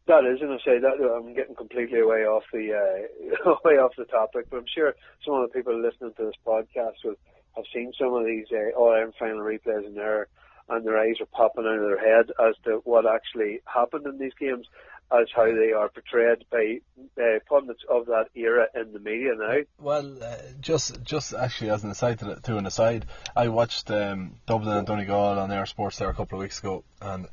that 0.07 0.25
is, 0.25 0.41
and 0.41 0.51
I 0.51 0.57
say 0.65 0.79
that 0.79 0.97
I'm 0.97 1.35
getting 1.35 1.55
completely 1.55 1.99
away 1.99 2.25
off 2.25 2.43
the 2.51 2.73
uh, 2.73 3.51
away 3.63 3.77
off 3.77 3.91
the 3.97 4.05
topic, 4.05 4.47
but 4.49 4.57
I'm 4.57 4.65
sure 4.73 4.95
some 5.23 5.35
of 5.35 5.49
the 5.49 5.53
people 5.53 5.79
listening 5.79 6.13
to 6.17 6.25
this 6.25 6.39
podcast 6.45 7.03
will 7.03 7.15
have 7.55 7.65
seen 7.73 7.91
some 7.99 8.13
of 8.13 8.25
these 8.25 8.47
uh, 8.51 8.75
All 8.77 8.91
Ireland 8.91 9.13
final 9.19 9.39
replays 9.39 9.85
in 9.85 9.93
there, 9.93 10.27
and 10.67 10.85
their 10.85 10.97
eyes 10.97 11.21
are 11.21 11.27
popping 11.27 11.65
out 11.65 11.77
of 11.77 11.81
their 11.81 11.99
head 11.99 12.31
as 12.41 12.55
to 12.65 12.81
what 12.85 13.05
actually 13.05 13.59
happened 13.65 14.07
in 14.07 14.17
these 14.17 14.33
games 14.39 14.65
as 15.11 15.27
how 15.35 15.45
they 15.45 15.71
are 15.71 15.89
portrayed 15.89 16.45
by 16.51 16.79
uh, 17.21 17.39
pundits 17.47 17.83
of 17.89 18.05
that 18.07 18.27
era 18.35 18.67
in 18.75 18.93
the 18.93 18.99
media 18.99 19.31
now. 19.37 19.57
Well, 19.79 20.23
uh, 20.23 20.35
just 20.59 21.03
just 21.03 21.33
actually 21.33 21.71
as 21.71 21.83
an 21.83 21.91
aside 21.91 22.19
to, 22.19 22.35
to 22.35 22.57
an 22.57 22.65
aside, 22.65 23.05
I 23.35 23.49
watched 23.49 23.89
um, 23.91 24.35
Dublin 24.45 24.77
and 24.77 24.87
Donegal 24.87 25.39
on 25.39 25.49
eir 25.49 25.67
Sports 25.67 25.97
there 25.97 26.09
a 26.09 26.13
couple 26.13 26.37
of 26.37 26.43
weeks 26.43 26.59
ago, 26.59 26.83
and 27.01 27.27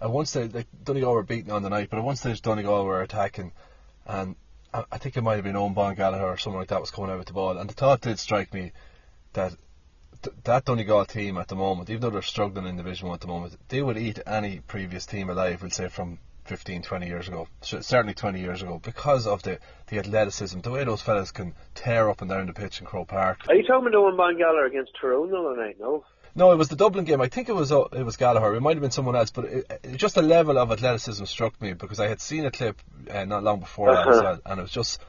at 0.00 0.10
one 0.10 0.26
stage 0.26 0.52
like 0.52 0.66
Donegal 0.82 1.14
were 1.14 1.22
beaten 1.22 1.52
on 1.52 1.62
the 1.62 1.70
night, 1.70 1.90
but 1.90 1.98
at 1.98 2.04
one 2.04 2.16
stage 2.16 2.42
Donegal 2.42 2.84
were 2.84 3.02
attacking, 3.02 3.52
and 4.06 4.34
I, 4.74 4.84
I 4.90 4.98
think 4.98 5.16
it 5.16 5.22
might 5.22 5.36
have 5.36 5.44
been 5.44 5.54
Eoghan 5.54 5.74
Bán 5.74 5.96
Gallagher 5.96 6.26
or 6.26 6.38
someone 6.38 6.60
like 6.60 6.70
that 6.70 6.80
was 6.80 6.90
coming 6.90 7.10
out 7.10 7.18
with 7.18 7.28
the 7.28 7.34
ball, 7.34 7.56
and 7.58 7.70
the 7.70 7.74
thought 7.74 8.00
did 8.00 8.18
strike 8.18 8.52
me 8.52 8.72
that 9.34 9.52
that 10.44 10.64
Donegal 10.64 11.04
team 11.06 11.36
at 11.38 11.48
the 11.48 11.56
moment, 11.56 11.90
even 11.90 12.00
though 12.00 12.10
they're 12.10 12.22
struggling 12.22 12.66
in 12.66 12.76
Division 12.76 13.08
One 13.08 13.14
at 13.14 13.20
the 13.20 13.26
moment, 13.26 13.56
they 13.68 13.82
would 13.82 13.98
eat 13.98 14.20
any 14.26 14.60
previous 14.60 15.06
team 15.06 15.30
alive. 15.30 15.62
We'll 15.62 15.70
say 15.70 15.88
from 15.88 16.18
15, 16.44 16.82
20 16.82 17.06
years 17.06 17.28
ago, 17.28 17.46
certainly 17.60 18.14
20 18.14 18.40
years 18.40 18.62
ago, 18.62 18.80
because 18.82 19.26
of 19.26 19.42
the, 19.42 19.58
the 19.88 19.98
athleticism, 19.98 20.60
the 20.60 20.70
way 20.70 20.84
those 20.84 21.00
fellas 21.00 21.30
can 21.30 21.54
tear 21.74 22.10
up 22.10 22.20
and 22.20 22.30
down 22.30 22.46
the 22.46 22.52
pitch 22.52 22.80
in 22.80 22.86
Croke 22.86 23.08
Park. 23.08 23.40
Are 23.48 23.54
you 23.54 23.62
talking 23.62 23.88
about 23.88 24.14
Bán 24.14 24.38
Gallagher 24.38 24.66
against 24.66 24.92
Tyrone 25.00 25.30
the 25.30 25.36
other 25.36 25.56
night? 25.56 25.76
No. 25.78 26.04
No, 26.34 26.50
it 26.52 26.56
was 26.56 26.68
the 26.68 26.76
Dublin 26.76 27.04
game. 27.04 27.20
I 27.20 27.28
think 27.28 27.48
it 27.48 27.54
was 27.54 27.70
uh, 27.70 27.82
it 27.92 28.04
was 28.04 28.16
Gallagher. 28.16 28.54
It 28.54 28.62
might 28.62 28.74
have 28.74 28.80
been 28.80 28.90
someone 28.90 29.16
else, 29.16 29.30
but 29.30 29.44
it, 29.44 29.80
it, 29.84 29.96
just 29.96 30.16
a 30.16 30.22
level 30.22 30.58
of 30.58 30.72
athleticism 30.72 31.24
struck 31.24 31.60
me 31.60 31.74
because 31.74 32.00
I 32.00 32.08
had 32.08 32.20
seen 32.20 32.46
a 32.46 32.50
clip 32.50 32.80
uh, 33.10 33.24
not 33.26 33.42
long 33.42 33.60
before 33.60 33.90
uh-huh. 33.90 34.22
that, 34.22 34.40
and 34.46 34.58
it 34.58 34.62
was 34.62 34.70
just. 34.70 35.00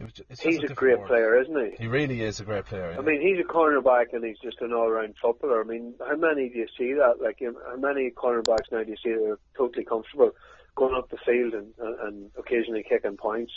It 0.00 0.04
was 0.04 0.12
just, 0.14 0.42
he's 0.42 0.58
a, 0.58 0.72
a 0.72 0.74
great 0.74 1.04
player, 1.06 1.40
isn't 1.40 1.56
he? 1.56 1.76
He 1.82 1.86
really 1.86 2.22
is 2.22 2.40
a 2.40 2.44
great 2.44 2.64
player. 2.64 2.90
Yeah. 2.90 2.98
I 2.98 3.02
mean, 3.02 3.20
he's 3.20 3.38
a 3.38 3.46
cornerback 3.46 4.12
and 4.12 4.24
he's 4.24 4.38
just 4.42 4.60
an 4.60 4.72
all-round 4.72 5.14
footballer. 5.22 5.60
I 5.60 5.64
mean, 5.64 5.94
how 6.00 6.16
many 6.16 6.48
do 6.48 6.58
you 6.58 6.66
see 6.76 6.94
that? 6.94 7.22
Like, 7.22 7.40
how 7.40 7.76
many 7.76 8.10
cornerbacks 8.10 8.72
now 8.72 8.82
do 8.82 8.90
you 8.90 8.96
see 8.96 9.10
that 9.10 9.30
are 9.30 9.38
totally 9.56 9.84
comfortable? 9.84 10.32
Going 10.74 10.94
up 10.94 11.10
the 11.10 11.18
field 11.24 11.54
and, 11.54 11.72
and 11.78 12.30
occasionally 12.38 12.84
kicking 12.88 13.16
points. 13.16 13.52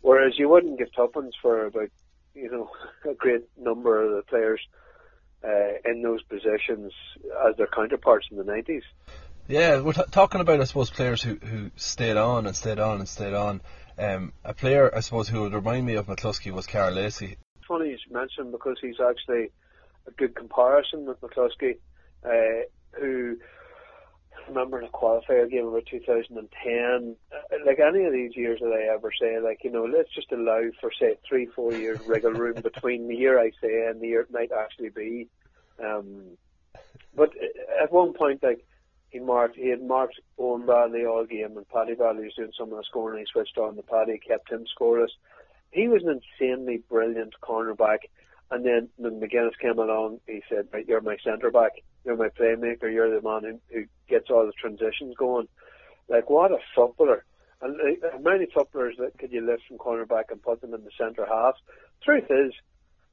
Whereas 0.00 0.34
you 0.38 0.48
wouldn't 0.48 0.78
give 0.78 0.92
tuppence 0.94 1.34
for 1.40 1.66
about, 1.66 1.90
you 2.34 2.50
know, 2.50 2.70
a 3.10 3.14
great 3.14 3.42
number 3.58 4.02
of 4.02 4.10
the 4.16 4.22
players 4.28 4.60
uh, 5.44 5.90
in 5.90 6.02
those 6.02 6.22
positions 6.24 6.92
as 7.48 7.56
their 7.56 7.68
counterparts 7.68 8.26
in 8.30 8.36
the 8.36 8.44
90s. 8.44 8.82
Yeah, 9.48 9.80
we're 9.80 9.94
t- 9.94 10.02
talking 10.10 10.40
about, 10.40 10.60
I 10.60 10.64
suppose, 10.64 10.90
players 10.90 11.22
who, 11.22 11.34
who 11.36 11.70
stayed 11.76 12.16
on 12.16 12.46
and 12.46 12.54
stayed 12.54 12.78
on 12.78 12.98
and 13.00 13.08
stayed 13.08 13.34
on. 13.34 13.60
Um, 13.98 14.32
a 14.44 14.54
player, 14.54 14.94
I 14.94 15.00
suppose, 15.00 15.28
who 15.28 15.42
would 15.42 15.52
remind 15.52 15.86
me 15.86 15.96
of 15.96 16.06
McCluskey 16.06 16.52
was 16.52 16.66
Karl 16.66 16.92
Lacey. 16.92 17.36
It's 17.56 17.66
funny 17.66 17.90
you 17.90 17.98
mention 18.10 18.52
because 18.52 18.76
he's 18.80 19.00
actually 19.00 19.50
a 20.06 20.10
good 20.12 20.34
comparison 20.36 21.04
with 21.04 21.20
McCluskey, 21.20 21.78
uh, 22.24 22.64
who 22.98 23.36
remember 24.50 24.80
in 24.80 24.86
the 24.86 24.90
qualifier 24.92 25.50
game 25.50 25.66
about 25.66 25.86
2010. 25.86 27.16
Uh, 27.32 27.56
like 27.66 27.78
any 27.80 28.04
of 28.04 28.12
these 28.12 28.36
years 28.36 28.60
that 28.60 28.72
I 28.72 28.94
ever 28.94 29.10
say, 29.18 29.40
like 29.40 29.64
you 29.64 29.70
know, 29.70 29.84
let's 29.84 30.12
just 30.14 30.30
allow 30.32 30.62
for 30.80 30.90
say 30.98 31.16
three, 31.28 31.46
four 31.46 31.72
years 31.72 31.98
wriggle 32.06 32.32
room 32.32 32.60
between 32.62 33.08
the 33.08 33.16
year 33.16 33.38
I 33.38 33.50
say 33.60 33.86
and 33.88 34.00
the 34.00 34.08
year 34.08 34.22
it 34.22 34.32
might 34.32 34.50
actually 34.52 34.90
be. 34.90 35.28
Um, 35.82 36.36
but 37.14 37.30
at 37.82 37.92
one 37.92 38.12
point, 38.12 38.42
like 38.42 38.64
he 39.10 39.18
marked, 39.18 39.56
he 39.56 39.68
had 39.68 39.82
marked 39.82 40.20
Eoin 40.38 40.66
Bradley 40.66 41.04
all 41.04 41.24
game, 41.24 41.56
and 41.56 41.68
Paddy 41.68 41.94
Bradley 41.94 42.24
was 42.24 42.34
doing 42.34 42.52
some 42.56 42.70
of 42.70 42.78
the 42.78 42.84
scoring. 42.84 43.18
And 43.18 43.26
he 43.26 43.32
switched 43.32 43.58
on 43.58 43.76
the 43.76 43.82
Paddy, 43.82 44.18
kept 44.18 44.50
him 44.50 44.64
scoreless. 44.78 45.10
He 45.70 45.88
was 45.88 46.02
an 46.04 46.20
insanely 46.40 46.82
brilliant 46.88 47.34
cornerback. 47.42 47.98
And 48.50 48.64
then 48.64 48.88
when 48.96 49.20
McGuinness 49.20 49.58
came 49.60 49.78
along, 49.78 50.20
he 50.26 50.42
said, 50.48 50.68
"Right, 50.72 50.86
you're 50.86 51.00
my 51.00 51.16
centre 51.22 51.50
back. 51.50 51.72
You're 52.04 52.16
my 52.16 52.28
playmaker. 52.28 52.92
You're 52.92 53.14
the 53.14 53.22
man 53.22 53.60
who, 53.70 53.76
who 53.78 53.84
gets 54.08 54.30
all 54.30 54.46
the 54.46 54.52
transitions 54.52 55.14
going." 55.16 55.48
Like 56.08 56.28
what 56.28 56.52
a 56.52 56.58
footballer! 56.74 57.24
And 57.62 57.76
uh, 57.80 58.18
many 58.20 58.46
footballers 58.52 58.96
that 58.98 59.18
could 59.18 59.32
you 59.32 59.46
lift 59.46 59.62
from 59.68 59.78
cornerback 59.78 60.24
and 60.30 60.42
put 60.42 60.60
them 60.60 60.74
in 60.74 60.84
the 60.84 60.90
centre 60.98 61.26
half? 61.26 61.54
Truth 62.02 62.30
is, 62.30 62.52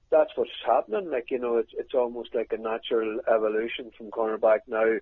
that's 0.09 0.31
what's 0.35 0.51
happening. 0.65 1.11
Like 1.11 1.29
you 1.29 1.39
know, 1.39 1.57
it's 1.57 1.71
it's 1.77 1.93
almost 1.93 2.33
like 2.33 2.51
a 2.51 2.57
natural 2.57 3.19
evolution 3.27 3.91
from 3.97 4.09
cornerback 4.09 4.59
now 4.67 4.97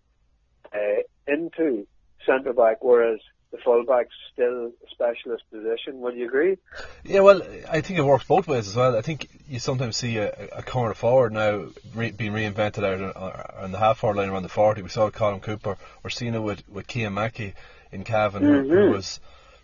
uh, 0.74 1.02
into 1.28 1.88
centre 2.26 2.54
back, 2.54 2.84
whereas 2.84 3.20
the 3.56 3.62
fullback's 3.64 4.14
still 4.34 4.68
a 4.68 4.90
specialist 4.92 5.44
position. 5.52 6.00
Would 6.02 6.16
you 6.16 6.28
agree? 6.28 6.58
Yeah, 7.04 7.22
well, 7.22 7.42
I 7.70 7.82
think 7.82 8.00
it 8.00 8.04
works 8.04 8.26
both 8.26 8.48
ways 8.48 8.68
as 8.68 8.76
well. 8.76 8.96
I 8.96 9.02
think 9.02 9.30
you 9.48 9.60
sometimes 9.60 9.98
see 9.98 10.18
a, 10.18 10.32
a 10.52 10.64
corner 10.64 10.94
forward 10.94 11.34
now 11.34 11.68
re- 11.94 12.12
being 12.12 12.34
reinvented 12.34 12.84
out 12.84 13.16
on, 13.16 13.64
on 13.64 13.72
the 13.72 13.78
half 13.78 14.00
forward 14.00 14.18
line 14.18 14.30
around 14.30 14.44
the 14.44 14.50
40. 14.50 14.82
We 14.82 14.90
saw 14.90 15.10
Colm 15.10 15.42
Cooper. 15.42 15.78
We're 16.04 16.10
seeing 16.10 16.34
it 16.34 16.40
with, 16.40 16.68
with 16.70 16.92
Cian 16.92 17.14
Mackey 17.14 17.54
in 17.92 18.04
Cavan, 18.04 18.44
mm-hmm. 18.44 18.70
who, 18.70 18.86
who 18.88 18.92
was 18.92 19.20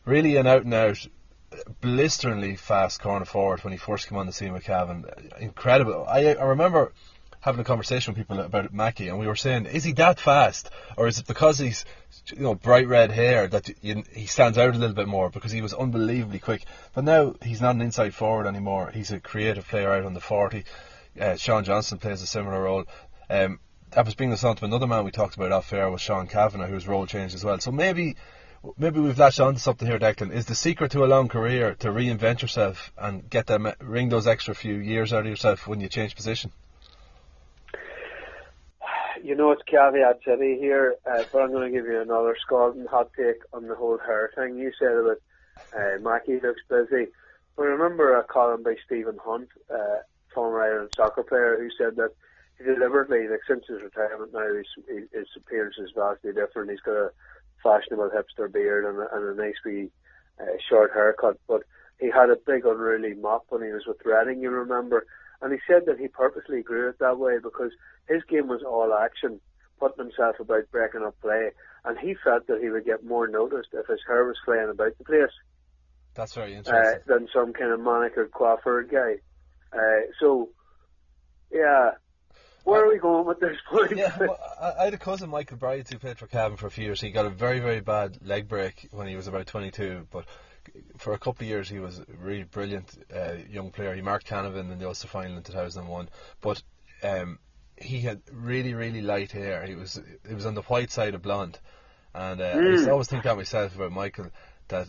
really 0.05 0.37
an 0.37 0.47
out 0.47 0.63
and 0.63 0.73
out 0.73 1.05
blisteringly 1.81 2.55
fast 2.55 3.01
corner 3.01 3.25
forward 3.25 3.61
when 3.63 3.73
he 3.73 3.77
first 3.77 4.07
came 4.07 4.17
on 4.17 4.25
the 4.25 4.33
scene 4.33 4.53
with 4.53 4.63
Cavan. 4.63 5.05
Incredible. 5.39 6.05
I, 6.07 6.33
I 6.33 6.43
remember 6.43 6.93
having 7.41 7.59
a 7.59 7.65
conversation 7.65 8.13
with 8.13 8.19
people 8.19 8.39
about 8.39 8.73
Mackey, 8.73 9.09
and 9.09 9.19
we 9.19 9.27
were 9.27 9.35
saying, 9.35 9.65
is 9.65 9.83
he 9.83 9.93
that 9.93 10.19
fast, 10.19 10.69
or 10.95 11.07
is 11.07 11.19
it 11.19 11.27
because 11.27 11.57
he's 11.59 11.85
you 12.33 12.43
know 12.43 12.55
bright 12.55 12.87
red 12.87 13.11
hair 13.11 13.47
that 13.47 13.69
you, 13.83 14.03
he 14.13 14.27
stands 14.27 14.57
out 14.57 14.75
a 14.75 14.77
little 14.77 14.95
bit 14.95 15.07
more 15.07 15.29
because 15.29 15.51
he 15.51 15.61
was 15.61 15.73
unbelievably 15.73 16.39
quick. 16.39 16.63
But 16.93 17.03
now 17.03 17.35
he's 17.41 17.59
not 17.59 17.75
an 17.75 17.81
inside 17.81 18.13
forward 18.13 18.47
anymore. 18.47 18.91
He's 18.91 19.11
a 19.11 19.19
creative 19.19 19.67
player 19.67 19.91
out 19.91 20.05
on 20.05 20.13
the 20.13 20.21
forty. 20.21 20.65
Uh, 21.19 21.35
Sean 21.35 21.63
Johnston 21.63 21.97
plays 21.97 22.21
a 22.21 22.27
similar 22.27 22.61
role. 22.61 22.85
Um, 23.29 23.59
that 23.91 24.05
was 24.05 24.13
bringing 24.13 24.33
us 24.33 24.43
on 24.43 24.55
to 24.55 24.65
another 24.65 24.87
man 24.87 25.03
we 25.03 25.11
talked 25.11 25.35
about 25.35 25.51
off 25.51 25.73
air 25.73 25.89
was 25.89 25.99
Sean 25.99 26.27
Cavanagh, 26.27 26.67
whose 26.67 26.87
role 26.87 27.05
changed 27.05 27.35
as 27.35 27.43
well. 27.43 27.59
So 27.59 27.71
maybe 27.71 28.15
maybe 28.77 28.99
we've 28.99 29.17
latched 29.17 29.39
on 29.39 29.55
to 29.55 29.59
something 29.59 29.87
here, 29.87 29.99
Declan. 29.99 30.31
Is 30.31 30.45
the 30.45 30.55
secret 30.55 30.91
to 30.91 31.03
a 31.03 31.07
long 31.07 31.27
career 31.27 31.75
to 31.79 31.89
reinvent 31.89 32.41
yourself 32.41 32.91
and 32.97 33.27
get 33.29 33.47
them 33.47 33.71
ring 33.79 34.09
those 34.09 34.27
extra 34.27 34.53
few 34.53 34.75
years 34.75 35.11
out 35.11 35.21
of 35.21 35.29
yourself 35.29 35.67
when 35.67 35.81
you 35.81 35.89
change 35.89 36.15
position? 36.15 36.51
You 39.23 39.35
know 39.35 39.51
it's 39.51 39.61
caveat 39.63 40.19
city 40.25 40.57
here, 40.59 40.95
uh, 41.05 41.23
but 41.31 41.41
I'm 41.41 41.51
going 41.51 41.71
to 41.71 41.77
give 41.77 41.85
you 41.85 42.01
another 42.01 42.35
scalding 42.41 42.85
hot 42.85 43.11
take 43.17 43.41
on 43.53 43.67
the 43.67 43.75
whole 43.75 43.97
hair 43.97 44.31
thing. 44.35 44.57
You 44.57 44.71
said 44.77 44.93
about 44.93 45.17
uh, 45.75 45.99
Mackey 46.01 46.39
looks 46.39 46.61
busy. 46.69 47.07
But 47.55 47.63
I 47.63 47.67
remember 47.67 48.17
a 48.17 48.23
column 48.23 48.63
by 48.63 48.75
Stephen 48.85 49.17
Hunt, 49.23 49.49
uh, 49.69 49.99
former 50.33 50.61
Ireland 50.61 50.91
soccer 50.95 51.23
player, 51.23 51.57
who 51.59 51.69
said 51.77 51.95
that 51.97 52.11
he 52.57 52.63
deliberately, 52.63 53.27
like 53.27 53.41
since 53.47 53.65
his 53.67 53.81
retirement 53.81 54.33
now, 54.33 54.53
his, 54.53 55.09
his 55.11 55.27
appearance 55.35 55.75
is 55.77 55.91
vastly 55.95 56.31
different. 56.33 56.71
He's 56.71 56.81
got 56.81 56.95
a 56.95 57.11
fashionable 57.63 58.09
hipster 58.09 58.51
beard 58.51 58.85
and 58.85 58.99
a, 58.99 59.15
and 59.15 59.39
a 59.39 59.43
nice 59.43 59.55
wee 59.65 59.89
uh, 60.39 60.45
short 60.69 60.91
haircut, 60.93 61.37
but 61.47 61.63
he 61.99 62.09
had 62.09 62.29
a 62.29 62.37
big 62.47 62.65
unruly 62.65 63.13
mop 63.13 63.45
when 63.49 63.63
he 63.63 63.71
was 63.71 63.85
with 63.85 64.03
Reading, 64.05 64.41
you 64.41 64.49
remember. 64.49 65.05
And 65.41 65.51
he 65.51 65.59
said 65.67 65.83
that 65.87 65.99
he 65.99 66.07
purposely 66.07 66.61
grew 66.61 66.89
it 66.89 66.99
that 66.99 67.17
way 67.17 67.37
because 67.41 67.71
his 68.07 68.23
game 68.29 68.47
was 68.47 68.61
all 68.63 68.93
action, 68.93 69.39
putting 69.79 70.05
himself 70.05 70.39
about 70.39 70.69
breaking 70.71 71.03
up 71.03 71.19
play, 71.21 71.49
and 71.85 71.97
he 71.97 72.15
felt 72.23 72.47
that 72.47 72.61
he 72.61 72.69
would 72.69 72.85
get 72.85 73.03
more 73.03 73.27
noticed 73.27 73.69
if 73.73 73.87
his 73.87 73.99
hair 74.07 74.25
was 74.25 74.37
flying 74.45 74.69
about 74.69 74.97
the 74.97 75.03
place. 75.03 75.33
That's 76.13 76.33
very 76.33 76.55
interesting. 76.55 77.01
Uh, 77.01 77.13
than 77.13 77.27
some 77.33 77.53
kind 77.53 77.71
of 77.71 77.79
manicured 77.79 78.31
coiffeur 78.31 78.83
guy. 78.83 79.15
Uh, 79.73 80.11
so, 80.19 80.49
yeah. 81.51 81.91
Where 82.63 82.85
are 82.85 82.89
we 82.89 82.99
going 82.99 83.25
with 83.25 83.39
this 83.39 83.57
point? 83.69 83.97
Yeah, 83.97 84.15
well, 84.19 84.37
I, 84.79 84.85
had 84.85 84.93
a 84.93 84.97
cousin, 84.97 85.29
Michael 85.29 85.57
Bryant, 85.57 85.89
who 85.89 85.97
played 85.97 86.19
for 86.19 86.27
Cavan 86.27 86.57
for 86.57 86.67
a 86.67 86.71
few 86.71 86.83
years. 86.83 87.01
He 87.01 87.09
got 87.09 87.25
a 87.25 87.29
very, 87.29 87.59
very 87.59 87.79
bad 87.79 88.19
leg 88.21 88.47
break 88.47 88.87
when 88.91 89.07
he 89.07 89.15
was 89.15 89.27
about 89.27 89.47
22, 89.47 90.07
but 90.11 90.25
for 90.97 91.13
a 91.13 91.17
couple 91.17 91.43
of 91.43 91.49
years 91.49 91.69
he 91.69 91.79
was 91.79 91.99
a 91.99 92.05
really 92.17 92.43
brilliant 92.43 92.97
uh, 93.13 93.33
young 93.49 93.71
player. 93.71 93.95
He 93.95 94.01
marked 94.01 94.27
Canavan 94.27 94.71
in 94.71 94.79
the 94.79 94.87
Ulster 94.87 95.07
final 95.07 95.37
in 95.37 95.43
2001, 95.43 96.09
but 96.41 96.61
um, 97.03 97.39
he 97.77 98.01
had 98.01 98.21
really, 98.31 98.73
really 98.73 99.01
light 99.01 99.31
hair. 99.31 99.65
He 99.65 99.75
was 99.75 99.99
he 100.27 100.33
was 100.33 100.45
on 100.45 100.55
the 100.55 100.61
white 100.63 100.91
side 100.91 101.15
of 101.15 101.21
blonde, 101.21 101.59
and 102.13 102.41
uh, 102.41 102.55
mm. 102.55 102.67
I 102.67 102.69
used 102.69 102.85
to 102.85 102.91
always 102.91 103.07
think 103.07 103.23
that 103.23 103.35
myself 103.35 103.75
about 103.75 103.91
Michael 103.91 104.29
that 104.67 104.87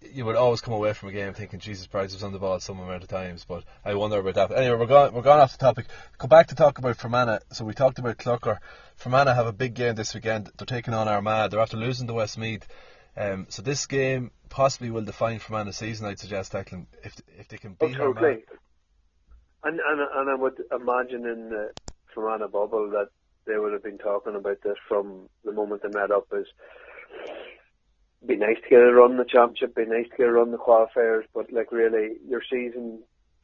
you 0.00 0.24
would 0.24 0.36
always 0.36 0.60
come 0.60 0.74
away 0.74 0.92
from 0.92 1.08
a 1.08 1.12
game 1.12 1.34
thinking 1.34 1.58
Jesus 1.58 1.86
Christ 1.86 2.14
was 2.14 2.22
on 2.22 2.32
the 2.32 2.38
ball 2.38 2.60
some 2.60 2.78
amount 2.78 3.02
of 3.02 3.08
times. 3.08 3.44
But 3.46 3.64
I 3.84 3.94
wonder 3.94 4.18
about 4.18 4.34
that. 4.34 4.48
But 4.48 4.58
anyway, 4.58 4.78
we're 4.78 4.86
going 4.86 5.12
we're 5.12 5.22
going 5.22 5.40
off 5.40 5.52
the 5.52 5.58
topic. 5.58 5.86
Go 6.18 6.28
back 6.28 6.48
to 6.48 6.54
talk 6.54 6.78
about 6.78 6.96
Fermanagh. 6.96 7.40
So 7.52 7.64
we 7.64 7.74
talked 7.74 7.98
about 7.98 8.18
Clucker. 8.18 8.58
Fermanagh 8.96 9.34
have 9.34 9.46
a 9.46 9.52
big 9.52 9.74
game 9.74 9.94
this 9.94 10.14
weekend. 10.14 10.50
They're 10.56 10.66
taking 10.66 10.94
on 10.94 11.08
Armagh. 11.08 11.50
They're 11.50 11.60
after 11.60 11.76
losing 11.76 12.06
to 12.06 12.14
Westmeath. 12.14 12.66
Um, 13.18 13.46
so 13.48 13.62
this 13.62 13.86
game 13.86 14.30
possibly 14.48 14.90
will 14.90 15.04
define 15.04 15.40
Fermanagh's 15.40 15.76
season. 15.76 16.06
I'd 16.06 16.20
suggest 16.20 16.52
Declan 16.52 16.86
if 17.02 17.20
if 17.36 17.48
they 17.48 17.56
can 17.56 17.74
beat 17.74 17.96
totally. 17.96 18.44
And, 19.64 19.80
and 19.84 20.00
and 20.00 20.30
I 20.30 20.34
would 20.36 20.62
imagine 20.70 21.26
in 21.26 21.50
the 21.50 21.72
Fermanagh 22.14 22.48
bubble 22.48 22.88
that 22.90 23.08
they 23.44 23.58
would 23.58 23.72
have 23.72 23.82
been 23.82 23.98
talking 23.98 24.36
about 24.36 24.62
this 24.62 24.76
from 24.86 25.28
the 25.44 25.50
moment 25.50 25.82
they 25.82 25.88
met 25.88 26.12
up. 26.12 26.28
Is 26.32 26.46
be 28.24 28.36
nice 28.36 28.58
to 28.62 28.68
get 28.70 28.80
a 28.80 28.92
run 28.92 29.16
the 29.16 29.24
championship, 29.24 29.74
be 29.74 29.84
nice 29.84 30.08
to 30.10 30.16
get 30.16 30.28
a 30.28 30.32
run 30.32 30.52
the 30.52 30.58
qualifiers, 30.58 31.24
but 31.34 31.52
like 31.52 31.72
really, 31.72 32.18
your 32.28 32.42
season 32.48 33.02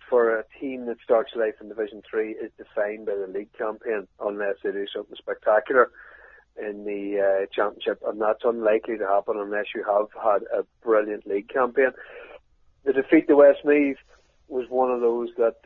for 0.09 0.39
a 0.39 0.45
team 0.61 0.87
that 0.87 0.99
starts 1.03 1.33
life 1.35 1.55
in 1.61 1.69
Division 1.69 2.01
Three 2.09 2.33
is 2.33 2.53
defined 2.57 3.07
by 3.07 3.15
the 3.17 3.27
league 3.27 3.53
campaign, 3.59 4.07
unless 4.21 4.55
they 4.63 4.71
do 4.71 4.87
something 4.95 5.17
spectacular 5.17 5.91
in 6.57 6.85
the 6.85 7.21
uh, 7.21 7.47
championship, 7.53 8.03
and 8.07 8.21
that's 8.21 8.45
unlikely 8.45 8.99
to 8.99 9.07
happen 9.07 9.37
unless 9.39 9.67
you 9.75 9.85
have 9.85 10.09
had 10.23 10.43
a 10.57 10.65
brilliant 10.83 11.27
league 11.27 11.49
campaign. 11.49 11.91
The 12.85 12.93
defeat 12.93 13.27
to 13.29 13.37
Westmeath 13.37 13.97
was 14.49 14.67
one 14.69 14.91
of 14.91 15.01
those 15.01 15.31
that 15.39 15.57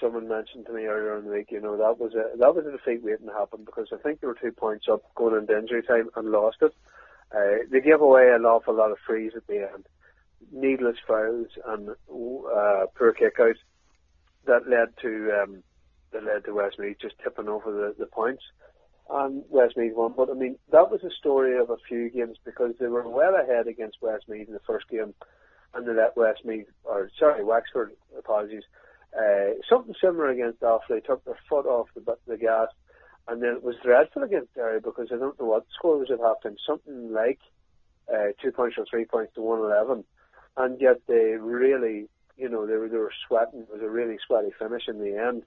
someone 0.00 0.28
mentioned 0.28 0.66
to 0.66 0.72
me 0.72 0.84
earlier 0.84 1.18
in 1.18 1.24
the 1.24 1.32
week. 1.32 1.50
You 1.50 1.60
know 1.60 1.76
that 1.76 1.98
was 1.98 2.14
a 2.14 2.36
that 2.36 2.54
was 2.54 2.66
a 2.66 2.72
defeat 2.72 3.02
waiting 3.02 3.26
to 3.26 3.32
happen 3.32 3.64
because 3.64 3.88
I 3.92 3.96
think 3.96 4.20
they 4.20 4.26
were 4.26 4.38
two 4.40 4.52
points 4.52 4.86
up 4.90 5.02
going 5.14 5.36
into 5.36 5.58
injury 5.58 5.82
time 5.82 6.08
and 6.14 6.30
lost 6.30 6.58
it. 6.60 6.74
Uh, 7.34 7.64
they 7.70 7.80
gave 7.80 8.00
away 8.00 8.30
an 8.32 8.44
awful 8.44 8.74
lot 8.74 8.90
of 8.90 8.98
frees 9.06 9.32
at 9.36 9.46
the 9.46 9.68
end, 9.72 9.86
needless 10.52 10.96
fouls 11.06 11.48
and 11.66 11.90
uh, 11.90 12.86
poor 12.94 13.12
kickouts 13.12 13.58
that 14.46 14.68
led 14.68 14.88
to 15.02 15.42
um, 15.42 15.62
that 16.12 16.24
led 16.24 16.44
to 16.44 16.54
Westmeath 16.54 16.98
just 17.00 17.18
tipping 17.22 17.48
over 17.48 17.70
the, 17.70 17.94
the 17.98 18.06
points 18.06 18.42
and 19.10 19.42
Westmeath 19.48 19.94
won. 19.94 20.14
But 20.16 20.30
I 20.30 20.34
mean, 20.34 20.56
that 20.70 20.90
was 20.90 21.02
a 21.02 21.10
story 21.10 21.58
of 21.58 21.70
a 21.70 21.76
few 21.88 22.10
games 22.10 22.36
because 22.44 22.74
they 22.78 22.86
were 22.86 23.08
well 23.08 23.34
ahead 23.36 23.66
against 23.66 24.02
Westmeath 24.02 24.48
in 24.48 24.54
the 24.54 24.60
first 24.66 24.88
game, 24.88 25.14
and 25.74 25.86
they 25.86 25.92
let 25.92 26.16
Westmeath, 26.16 26.66
or 26.84 27.10
sorry, 27.18 27.44
Wexford, 27.44 27.92
apologies, 28.18 28.64
uh, 29.18 29.52
something 29.68 29.94
similar 30.00 30.28
against 30.28 30.60
Offaly, 30.60 31.04
took 31.04 31.24
their 31.24 31.38
foot 31.48 31.66
off 31.66 31.88
the, 31.94 32.16
the 32.26 32.36
gas, 32.36 32.68
and 33.28 33.42
then 33.42 33.50
it 33.50 33.62
was 33.62 33.76
dreadful 33.82 34.22
against 34.22 34.54
Derry 34.54 34.80
because 34.80 35.08
I 35.12 35.16
don't 35.16 35.38
know 35.40 35.46
what 35.46 35.64
the 35.64 35.72
score 35.78 35.98
was 35.98 36.10
at 36.10 36.20
halftime, 36.20 36.56
something 36.66 37.12
like 37.12 37.40
uh, 38.12 38.32
two 38.42 38.52
points 38.52 38.76
or 38.78 38.84
three 38.90 39.04
points 39.04 39.34
to 39.34 39.42
one 39.42 39.60
eleven, 39.60 40.04
and 40.56 40.80
yet 40.80 41.00
they 41.06 41.36
really, 41.38 42.08
you 42.36 42.48
know, 42.48 42.66
they 42.66 42.76
were 42.76 42.88
they 42.88 42.98
were 42.98 43.12
sweating. 43.26 43.60
It 43.60 43.72
was 43.72 43.82
a 43.82 43.88
really 43.88 44.18
sweaty 44.26 44.50
finish 44.58 44.88
in 44.88 44.98
the 44.98 45.16
end. 45.16 45.42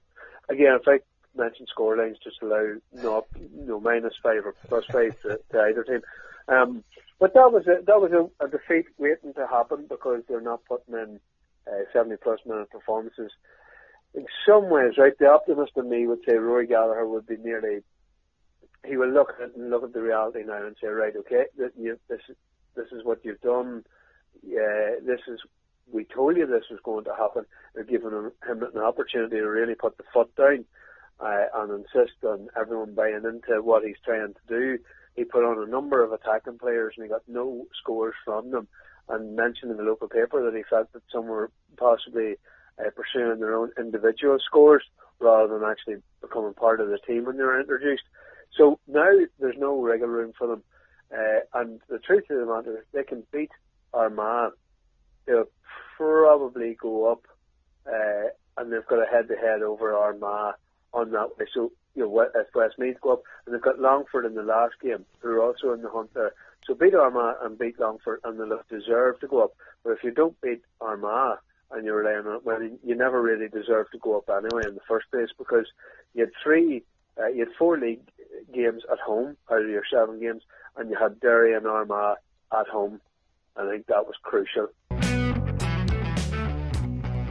Again, 0.48 0.78
if 0.80 0.88
I 0.88 0.98
mentioned 1.36 1.68
scorelines 1.76 2.22
just 2.22 2.42
allow 2.42 2.74
no 2.92 3.26
no 3.54 3.80
minus 3.80 4.14
five 4.22 4.44
or 4.44 4.54
plus 4.68 4.84
five 4.86 5.20
to, 5.22 5.40
to 5.50 5.60
either 5.60 5.84
team. 5.84 6.02
Um, 6.48 6.84
but 7.18 7.34
that 7.34 7.52
was 7.52 7.66
a, 7.66 7.82
that 7.84 8.00
was 8.00 8.12
a, 8.12 8.44
a 8.44 8.48
defeat 8.48 8.86
waiting 8.98 9.32
to 9.34 9.46
happen 9.46 9.86
because 9.88 10.22
they're 10.28 10.40
not 10.40 10.64
putting 10.64 10.94
in 10.94 11.20
uh, 11.66 11.84
70 11.92 12.16
plus 12.22 12.40
minute 12.44 12.70
performances. 12.70 13.30
In 14.14 14.26
some 14.46 14.68
ways, 14.68 14.94
right, 14.98 15.16
the 15.18 15.30
optimist 15.30 15.72
in 15.76 15.88
me 15.88 16.06
would 16.06 16.20
say 16.28 16.34
Rory 16.34 16.66
Gallagher 16.66 17.06
would 17.06 17.26
be 17.26 17.36
nearly. 17.36 17.80
He 18.84 18.96
will 18.96 19.10
look 19.10 19.34
at 19.40 19.54
and 19.54 19.70
look 19.70 19.84
at 19.84 19.92
the 19.92 20.02
reality 20.02 20.42
now 20.44 20.66
and 20.66 20.76
say, 20.80 20.88
right, 20.88 21.14
okay, 21.16 21.44
this 21.56 21.70
this 21.78 22.86
is 22.90 23.04
what 23.04 23.24
you've 23.24 23.40
done. 23.40 23.84
Yeah, 24.42 24.96
this 25.06 25.20
is 25.28 25.40
we 25.90 26.04
told 26.04 26.36
you 26.36 26.46
this 26.46 26.64
was 26.70 26.80
going 26.82 27.04
to 27.04 27.14
happen. 27.14 27.44
They're 27.74 27.84
giving 27.84 28.10
him, 28.10 28.32
him 28.46 28.62
an 28.62 28.78
opportunity 28.78 29.36
to 29.36 29.46
really 29.46 29.74
put 29.74 29.96
the 29.96 30.04
foot 30.12 30.34
down 30.36 30.64
uh, 31.22 31.46
and 31.54 31.70
insist 31.70 32.24
on 32.24 32.48
everyone 32.60 32.94
buying 32.94 33.22
into 33.24 33.62
what 33.62 33.84
he's 33.84 33.96
trying 34.04 34.34
to 34.34 34.40
do. 34.48 34.78
He 35.14 35.24
put 35.24 35.44
on 35.44 35.62
a 35.62 35.70
number 35.70 36.02
of 36.02 36.12
attacking 36.12 36.58
players 36.58 36.94
and 36.96 37.04
he 37.04 37.10
got 37.10 37.22
no 37.28 37.66
scores 37.80 38.14
from 38.24 38.50
them. 38.50 38.68
And 39.08 39.36
mentioned 39.36 39.70
in 39.70 39.76
the 39.76 39.82
local 39.82 40.08
paper 40.08 40.44
that 40.44 40.56
he 40.56 40.62
felt 40.68 40.92
that 40.92 41.02
some 41.12 41.26
were 41.26 41.50
possibly 41.76 42.36
uh, 42.78 42.90
pursuing 42.94 43.40
their 43.40 43.54
own 43.54 43.70
individual 43.78 44.38
scores 44.44 44.82
rather 45.18 45.58
than 45.58 45.68
actually 45.68 45.96
becoming 46.20 46.54
part 46.54 46.80
of 46.80 46.88
the 46.88 46.98
team 46.98 47.24
when 47.24 47.36
they 47.36 47.42
were 47.42 47.60
introduced. 47.60 48.04
So 48.56 48.78
now 48.86 49.10
there's 49.38 49.58
no 49.58 49.80
wriggle 49.80 50.08
room 50.08 50.32
for 50.36 50.46
them. 50.46 50.62
Uh, 51.12 51.40
and 51.54 51.80
the 51.88 51.98
truth 51.98 52.24
of 52.30 52.38
the 52.38 52.46
matter 52.46 52.78
is 52.78 52.84
they 52.92 53.02
can 53.02 53.24
beat 53.32 53.50
Armagh. 53.92 54.52
They'll 55.26 55.50
probably 55.96 56.76
go 56.80 57.12
up 57.12 57.26
uh, 57.86 58.28
and 58.56 58.72
they've 58.72 58.86
got 58.86 59.02
a 59.02 59.10
head-to-head 59.10 59.62
over 59.62 59.94
Armagh 59.94 60.54
on 60.92 61.10
that 61.12 61.38
way. 61.38 61.46
So 61.52 61.72
you 61.94 62.04
know, 62.04 62.20
if 62.20 62.54
Westmeath 62.54 63.00
go 63.00 63.14
up, 63.14 63.22
and 63.44 63.54
they've 63.54 63.62
got 63.62 63.78
Longford 63.78 64.24
in 64.24 64.34
the 64.34 64.42
last 64.42 64.74
game, 64.82 65.04
who 65.20 65.28
are 65.28 65.42
also 65.42 65.72
in 65.72 65.82
the 65.82 65.90
hunt 65.90 66.14
there. 66.14 66.32
So 66.66 66.74
beat 66.74 66.94
Armagh 66.94 67.36
and 67.42 67.58
beat 67.58 67.78
Longford, 67.78 68.20
and 68.24 68.38
they'll 68.38 68.60
deserve 68.70 69.20
to 69.20 69.26
go 69.26 69.44
up. 69.44 69.52
But 69.84 69.90
if 69.90 70.04
you 70.04 70.10
don't 70.10 70.40
beat 70.40 70.62
Armagh 70.80 71.38
and 71.70 71.84
you're 71.84 72.02
relying 72.02 72.26
on 72.26 72.36
it, 72.36 72.44
well, 72.44 72.62
you 72.62 72.94
never 72.94 73.20
really 73.20 73.48
deserve 73.48 73.90
to 73.90 73.98
go 73.98 74.18
up 74.18 74.30
anyway 74.30 74.62
in 74.66 74.74
the 74.74 74.80
first 74.88 75.10
place 75.10 75.30
because 75.36 75.66
you 76.14 76.24
had 76.24 76.32
three, 76.42 76.82
uh, 77.20 77.26
you 77.26 77.40
had 77.40 77.54
four 77.58 77.78
league 77.78 78.00
games 78.54 78.82
at 78.90 78.98
home 79.00 79.36
out 79.50 79.62
of 79.62 79.68
your 79.68 79.84
seven 79.92 80.20
games, 80.20 80.42
and 80.76 80.88
you 80.88 80.96
had 80.96 81.20
Derry 81.20 81.54
and 81.54 81.66
Armagh 81.66 82.16
at 82.52 82.68
home. 82.68 83.00
I 83.56 83.68
think 83.68 83.86
that 83.86 84.06
was 84.06 84.16
crucial. 84.22 84.68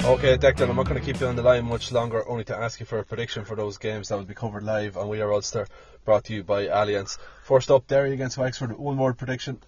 Okay, 0.03 0.35
Declan, 0.35 0.67
I'm 0.67 0.75
not 0.75 0.87
going 0.87 0.99
to 0.99 1.05
keep 1.05 1.21
you 1.21 1.27
on 1.27 1.35
the 1.35 1.43
line 1.43 1.63
much 1.65 1.91
longer, 1.91 2.27
only 2.27 2.43
to 2.45 2.57
ask 2.57 2.79
you 2.79 2.87
for 2.87 2.97
a 2.97 3.05
prediction 3.05 3.45
for 3.45 3.55
those 3.55 3.77
games 3.77 4.09
that 4.09 4.17
will 4.17 4.25
be 4.25 4.33
covered 4.33 4.63
live 4.63 4.97
on 4.97 5.07
We 5.09 5.21
Are 5.21 5.31
Ulster, 5.31 5.67
brought 6.05 6.23
to 6.25 6.33
you 6.33 6.43
by 6.43 6.65
Allianz. 6.65 7.19
First 7.43 7.69
up, 7.69 7.85
Derry 7.85 8.11
against 8.11 8.35
Wexford. 8.35 8.75
One 8.79 8.95
more 8.95 9.13
prediction. 9.13 9.61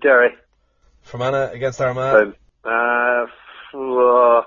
Derry. 0.00 0.30
Fermanagh 1.02 1.52
against 1.52 1.80
Armagh. 1.80 2.34
Uh, 2.64 3.26
uh, 3.76 4.42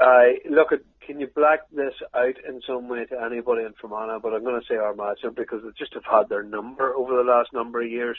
I 0.00 0.38
look 0.50 0.72
at. 0.72 0.80
Can 1.06 1.20
you 1.20 1.28
black 1.34 1.60
this 1.70 1.92
out 2.14 2.36
in 2.48 2.62
some 2.66 2.88
way 2.88 3.04
to 3.06 3.20
anybody 3.22 3.62
in 3.64 3.72
Fermanagh? 3.80 4.20
But 4.22 4.34
I'm 4.34 4.42
going 4.42 4.60
to 4.60 4.66
say 4.66 4.76
Armagh 4.76 5.16
simply 5.22 5.44
because 5.44 5.62
they 5.62 5.70
just 5.78 5.94
have 5.94 6.04
had 6.04 6.28
their 6.28 6.42
number 6.42 6.94
over 6.94 7.16
the 7.16 7.30
last 7.30 7.52
number 7.52 7.82
of 7.82 7.90
years. 7.90 8.18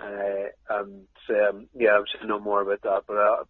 Uh, 0.00 0.48
and 0.70 1.06
um, 1.30 1.66
yeah, 1.74 1.90
I'm 1.90 2.04
saying 2.12 2.28
no 2.28 2.40
more 2.40 2.62
about 2.62 2.82
that. 2.82 3.02
But 3.06 3.16
uh, 3.16 3.44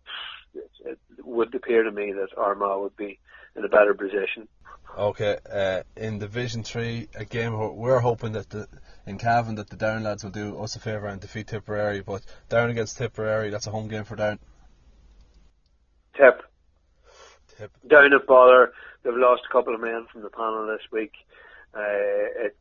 it, 0.55 0.71
it 0.85 0.99
would 1.25 1.55
appear 1.55 1.83
to 1.83 1.91
me 1.93 2.13
that 2.13 2.37
Armagh 2.37 2.81
would 2.81 2.97
be 2.97 3.19
in 3.57 3.65
a 3.65 3.69
better 3.69 3.95
position. 3.95 4.49
Okay, 4.97 5.39
uh, 5.51 5.83
in 5.97 6.19
Division 6.19 6.63
Three, 6.63 7.09
a 7.15 7.25
game 7.25 7.57
we're 7.77 8.01
hoping 8.01 8.33
that 8.33 8.51
the 8.51 8.69
in 9.07 9.17
Cavan 9.19 9.55
that 9.55 9.71
the 9.71 9.77
Down 9.77 10.03
lads 10.03 10.23
will 10.23 10.31
do 10.31 10.59
us 10.59 10.77
a 10.77 10.81
favour 10.81 11.07
and 11.07 11.21
defeat 11.21 11.47
Tipperary. 11.47 12.03
But 12.03 12.23
Down 12.49 12.71
against 12.71 12.99
Tipperary, 12.99 13.51
that's 13.51 13.67
a 13.67 13.71
home 13.71 13.89
game 13.89 14.05
for 14.05 14.17
Down. 14.17 14.39
Tip. 16.15 16.43
Tip. 17.57 17.71
Down 17.89 18.13
at 18.13 18.27
Bother, 18.27 18.73
they've 19.03 19.15
lost 19.17 19.43
a 19.49 19.53
couple 19.53 19.75
of 19.75 19.81
men 19.81 20.07
from 20.13 20.23
the 20.23 20.31
panel 20.31 20.67
this 20.67 20.87
week. 20.93 21.13
Uh, 21.75 22.45
it's 22.45 22.57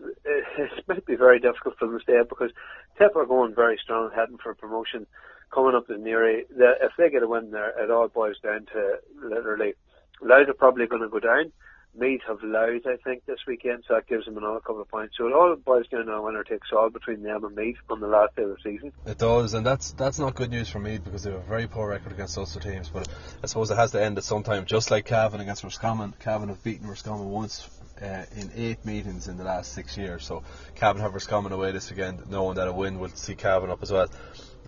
it 0.00 0.88
might 0.88 1.06
be 1.06 1.16
very 1.16 1.40
difficult 1.40 1.78
for 1.78 1.86
them 1.86 1.98
to 1.98 2.02
stay 2.02 2.18
up 2.18 2.28
because 2.28 2.50
Tip 2.98 3.16
are 3.16 3.26
going 3.26 3.54
very 3.54 3.78
strong, 3.82 4.10
heading 4.14 4.38
for 4.42 4.54
promotion, 4.54 5.06
coming 5.52 5.74
up 5.74 5.88
in 5.88 5.96
to 5.96 6.02
Newry. 6.02 6.44
If 6.50 6.92
they 6.96 7.10
get 7.10 7.22
a 7.22 7.28
win 7.28 7.50
there, 7.50 7.72
it 7.82 7.90
all 7.90 8.08
boils 8.08 8.38
down 8.42 8.66
to 8.72 8.98
literally 9.22 9.74
Louth 10.20 10.48
are 10.48 10.54
probably 10.54 10.86
going 10.86 11.02
to 11.02 11.08
go 11.08 11.20
down. 11.20 11.52
Meath 11.94 12.20
have 12.28 12.42
Louth, 12.42 12.86
I 12.86 12.96
think, 13.02 13.24
this 13.24 13.40
weekend, 13.46 13.84
so 13.88 13.94
that 13.94 14.06
gives 14.06 14.26
them 14.26 14.36
another 14.36 14.60
couple 14.60 14.82
of 14.82 14.88
points. 14.88 15.16
So 15.16 15.26
it 15.26 15.32
all 15.32 15.56
boils 15.56 15.88
down 15.88 16.06
to 16.06 16.12
a 16.12 16.22
winner 16.22 16.44
takes 16.44 16.68
all 16.72 16.90
between 16.90 17.22
them 17.22 17.44
and 17.44 17.56
Meath 17.56 17.78
on 17.88 18.00
the 18.00 18.06
last 18.06 18.36
day 18.36 18.42
of 18.42 18.50
the 18.50 18.56
season. 18.62 18.92
It 19.06 19.18
does, 19.18 19.54
and 19.54 19.66
that's 19.66 19.92
that's 19.92 20.18
not 20.18 20.34
good 20.34 20.50
news 20.50 20.68
for 20.68 20.78
Meath 20.78 21.02
because 21.02 21.22
they 21.24 21.30
have 21.30 21.40
a 21.40 21.44
very 21.44 21.66
poor 21.66 21.88
record 21.88 22.12
against 22.12 22.36
those 22.36 22.52
two 22.52 22.60
teams. 22.60 22.88
But 22.88 23.08
I 23.42 23.46
suppose 23.46 23.70
it 23.70 23.76
has 23.76 23.90
to 23.92 24.02
end 24.02 24.18
at 24.18 24.24
some 24.24 24.42
time, 24.42 24.66
just 24.66 24.90
like 24.90 25.06
Cavan 25.06 25.40
against 25.40 25.64
Roscommon. 25.64 26.14
Cavan 26.20 26.50
have 26.50 26.62
beaten 26.62 26.86
Roscommon 26.86 27.30
once 27.30 27.68
uh, 28.02 28.24
in 28.36 28.50
eight 28.54 28.84
meetings 28.84 29.28
in 29.28 29.36
the 29.36 29.44
last 29.44 29.72
six 29.72 29.96
years. 29.96 30.24
So 30.24 30.42
Cavan 30.74 31.02
have 31.02 31.14
Roscommon 31.14 31.52
away 31.52 31.72
this 31.72 31.90
weekend, 31.90 32.30
knowing 32.30 32.56
that 32.56 32.68
a 32.68 32.72
win 32.72 32.98
will 32.98 33.08
see 33.10 33.34
Cavan 33.34 33.70
up 33.70 33.82
as 33.82 33.92
well. 33.92 34.08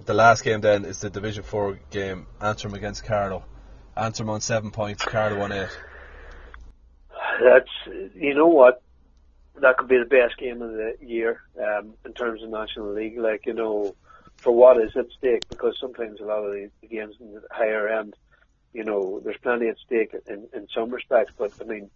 The 0.07 0.15
last 0.15 0.43
game 0.45 0.61
then 0.61 0.85
is 0.85 1.01
the 1.01 1.11
Division 1.11 1.43
Four 1.43 1.79
game, 1.91 2.27
Antrim 2.41 2.75
against 2.75 3.05
Carlow. 3.05 3.45
Antrim 3.97 4.31
on 4.31 4.41
seven 4.41 4.71
points, 4.71 5.05
Carlow 5.05 5.41
on 5.43 5.53
eight. 5.53 5.69
That's 7.43 8.15
you 8.15 8.35
know 8.35 8.49
what, 8.49 8.83
that 9.57 9.77
could 9.77 9.89
be 9.89 9.99
the 9.99 10.05
best 10.05 10.37
game 10.39 10.63
of 10.63 10.73
the 10.73 10.97
year 11.01 11.43
um, 11.59 11.95
in 12.05 12.13
terms 12.13 12.43
of 12.43 12.51
National 12.51 12.93
League. 12.93 13.19
Like 13.19 13.47
you 13.47 13.55
know, 13.55 13.95
for 14.37 14.53
what 14.53 14.81
is 14.81 14.97
at 14.97 15.07
stake 15.17 15.49
because 15.49 15.77
sometimes 15.79 16.21
a 16.21 16.25
lot 16.25 16.45
of 16.45 16.53
the, 16.53 16.71
games 16.89 17.17
in 17.21 17.35
the 17.35 17.43
higher 17.51 17.89
end, 17.89 18.15
you 18.73 18.85
know, 18.85 19.21
there's 19.23 19.37
plenty 19.39 19.69
at 19.69 19.77
stake 19.79 20.15
in, 20.27 20.49
in 20.55 20.67
some 20.75 20.91
respects. 20.91 21.33
But 21.37 21.53
I 21.61 21.65
mean, 21.65 21.91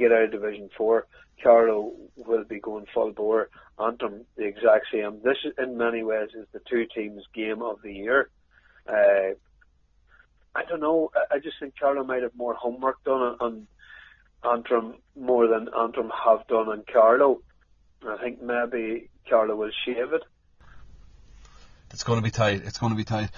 get 0.00 0.12
out 0.12 0.24
of 0.24 0.32
Division 0.32 0.70
Four, 0.76 1.06
Carlow 1.42 1.92
will 2.16 2.44
be 2.44 2.60
going 2.60 2.86
full 2.92 3.12
bore. 3.12 3.48
Antrim 3.78 4.26
the 4.36 4.44
exact 4.44 4.86
same. 4.92 5.20
This, 5.22 5.38
in 5.58 5.78
many 5.78 6.02
ways, 6.02 6.30
is 6.34 6.46
the 6.52 6.60
two 6.68 6.86
teams' 6.94 7.24
game 7.34 7.62
of 7.62 7.80
the 7.82 7.92
year. 7.92 8.28
Uh, 8.88 9.34
I 10.54 10.64
don't 10.68 10.80
know. 10.80 11.10
I 11.30 11.38
just 11.38 11.56
think 11.60 11.74
Carlow 11.78 12.04
might 12.04 12.22
have 12.22 12.34
more 12.34 12.54
homework 12.54 13.02
done 13.04 13.20
on, 13.20 13.36
on 13.40 13.66
Antrim 14.52 14.96
more 15.16 15.46
than 15.46 15.68
Antrim 15.78 16.10
have 16.24 16.46
done 16.48 16.68
on 16.68 16.84
Carlow. 16.92 17.40
I 18.06 18.16
think 18.22 18.42
maybe 18.42 19.10
Carlow 19.28 19.56
will 19.56 19.70
shave 19.84 20.12
it. 20.12 20.22
It's 21.92 22.04
going 22.04 22.18
to 22.18 22.22
be 22.22 22.30
tight. 22.30 22.62
It's 22.64 22.78
going 22.78 22.92
to 22.92 22.96
be 22.96 23.04
tight. 23.04 23.30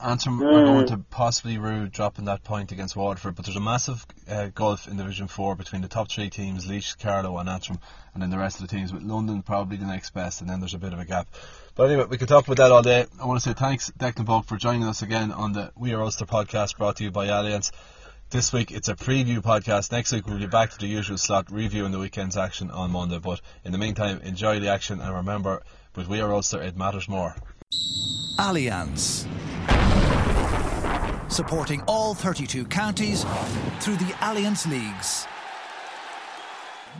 Antrim 0.00 0.38
mm. 0.38 0.46
are 0.46 0.64
going 0.64 0.86
to 0.88 0.98
possibly 1.10 1.58
rue 1.58 1.88
dropping 1.88 2.26
that 2.26 2.44
point 2.44 2.70
against 2.70 2.94
Waterford, 2.94 3.34
but 3.34 3.44
there's 3.44 3.56
a 3.56 3.60
massive 3.60 4.06
uh, 4.30 4.46
gulf 4.54 4.86
in 4.86 4.96
Division 4.96 5.26
4 5.26 5.56
between 5.56 5.82
the 5.82 5.88
top 5.88 6.08
three 6.08 6.30
teams, 6.30 6.66
Laois, 6.66 6.96
Carlow 6.98 7.36
and 7.38 7.48
Antrim, 7.48 7.80
and 8.14 8.22
then 8.22 8.30
the 8.30 8.38
rest 8.38 8.60
of 8.60 8.68
the 8.68 8.74
teams, 8.74 8.92
with 8.92 9.02
London 9.02 9.42
probably 9.42 9.76
the 9.76 9.86
next 9.86 10.10
best, 10.10 10.40
and 10.40 10.48
then 10.48 10.60
there's 10.60 10.74
a 10.74 10.78
bit 10.78 10.92
of 10.92 11.00
a 11.00 11.04
gap. 11.04 11.26
But 11.74 11.90
anyway, 11.90 12.06
we 12.08 12.16
could 12.16 12.28
talk 12.28 12.46
about 12.46 12.58
that 12.58 12.70
all 12.70 12.82
day. 12.82 13.06
I 13.20 13.26
want 13.26 13.42
to 13.42 13.48
say 13.48 13.54
thanks, 13.54 13.90
Declan 13.98 14.24
Bogue, 14.24 14.44
for 14.44 14.56
joining 14.56 14.84
us 14.84 15.02
again 15.02 15.32
on 15.32 15.52
the 15.52 15.72
We 15.76 15.92
Are 15.92 16.02
Ulster 16.02 16.26
podcast 16.26 16.78
brought 16.78 16.96
to 16.96 17.04
you 17.04 17.10
by 17.10 17.26
Allianz. 17.26 17.72
This 18.30 18.52
week 18.52 18.70
it's 18.70 18.88
a 18.88 18.94
preview 18.94 19.38
podcast. 19.38 19.90
Next 19.90 20.12
week 20.12 20.26
we'll 20.26 20.38
be 20.38 20.46
back 20.46 20.70
to 20.70 20.78
the 20.78 20.86
usual 20.86 21.18
slot, 21.18 21.50
reviewing 21.50 21.90
the 21.90 21.98
weekend's 21.98 22.36
action 22.36 22.70
on 22.70 22.92
Monday. 22.92 23.18
But 23.18 23.40
in 23.64 23.72
the 23.72 23.78
meantime, 23.78 24.20
enjoy 24.22 24.60
the 24.60 24.70
action 24.70 25.00
and 25.00 25.12
remember, 25.12 25.64
with 25.96 26.06
We 26.06 26.20
Are 26.20 26.32
Ulster, 26.32 26.62
it 26.62 26.76
matters 26.76 27.08
more. 27.08 27.34
Allianz. 28.38 29.26
Supporting 31.30 31.82
all 31.86 32.14
32 32.14 32.66
counties 32.66 33.24
through 33.80 33.96
the 33.96 34.12
Allianz 34.20 34.70
Leagues. 34.70 35.26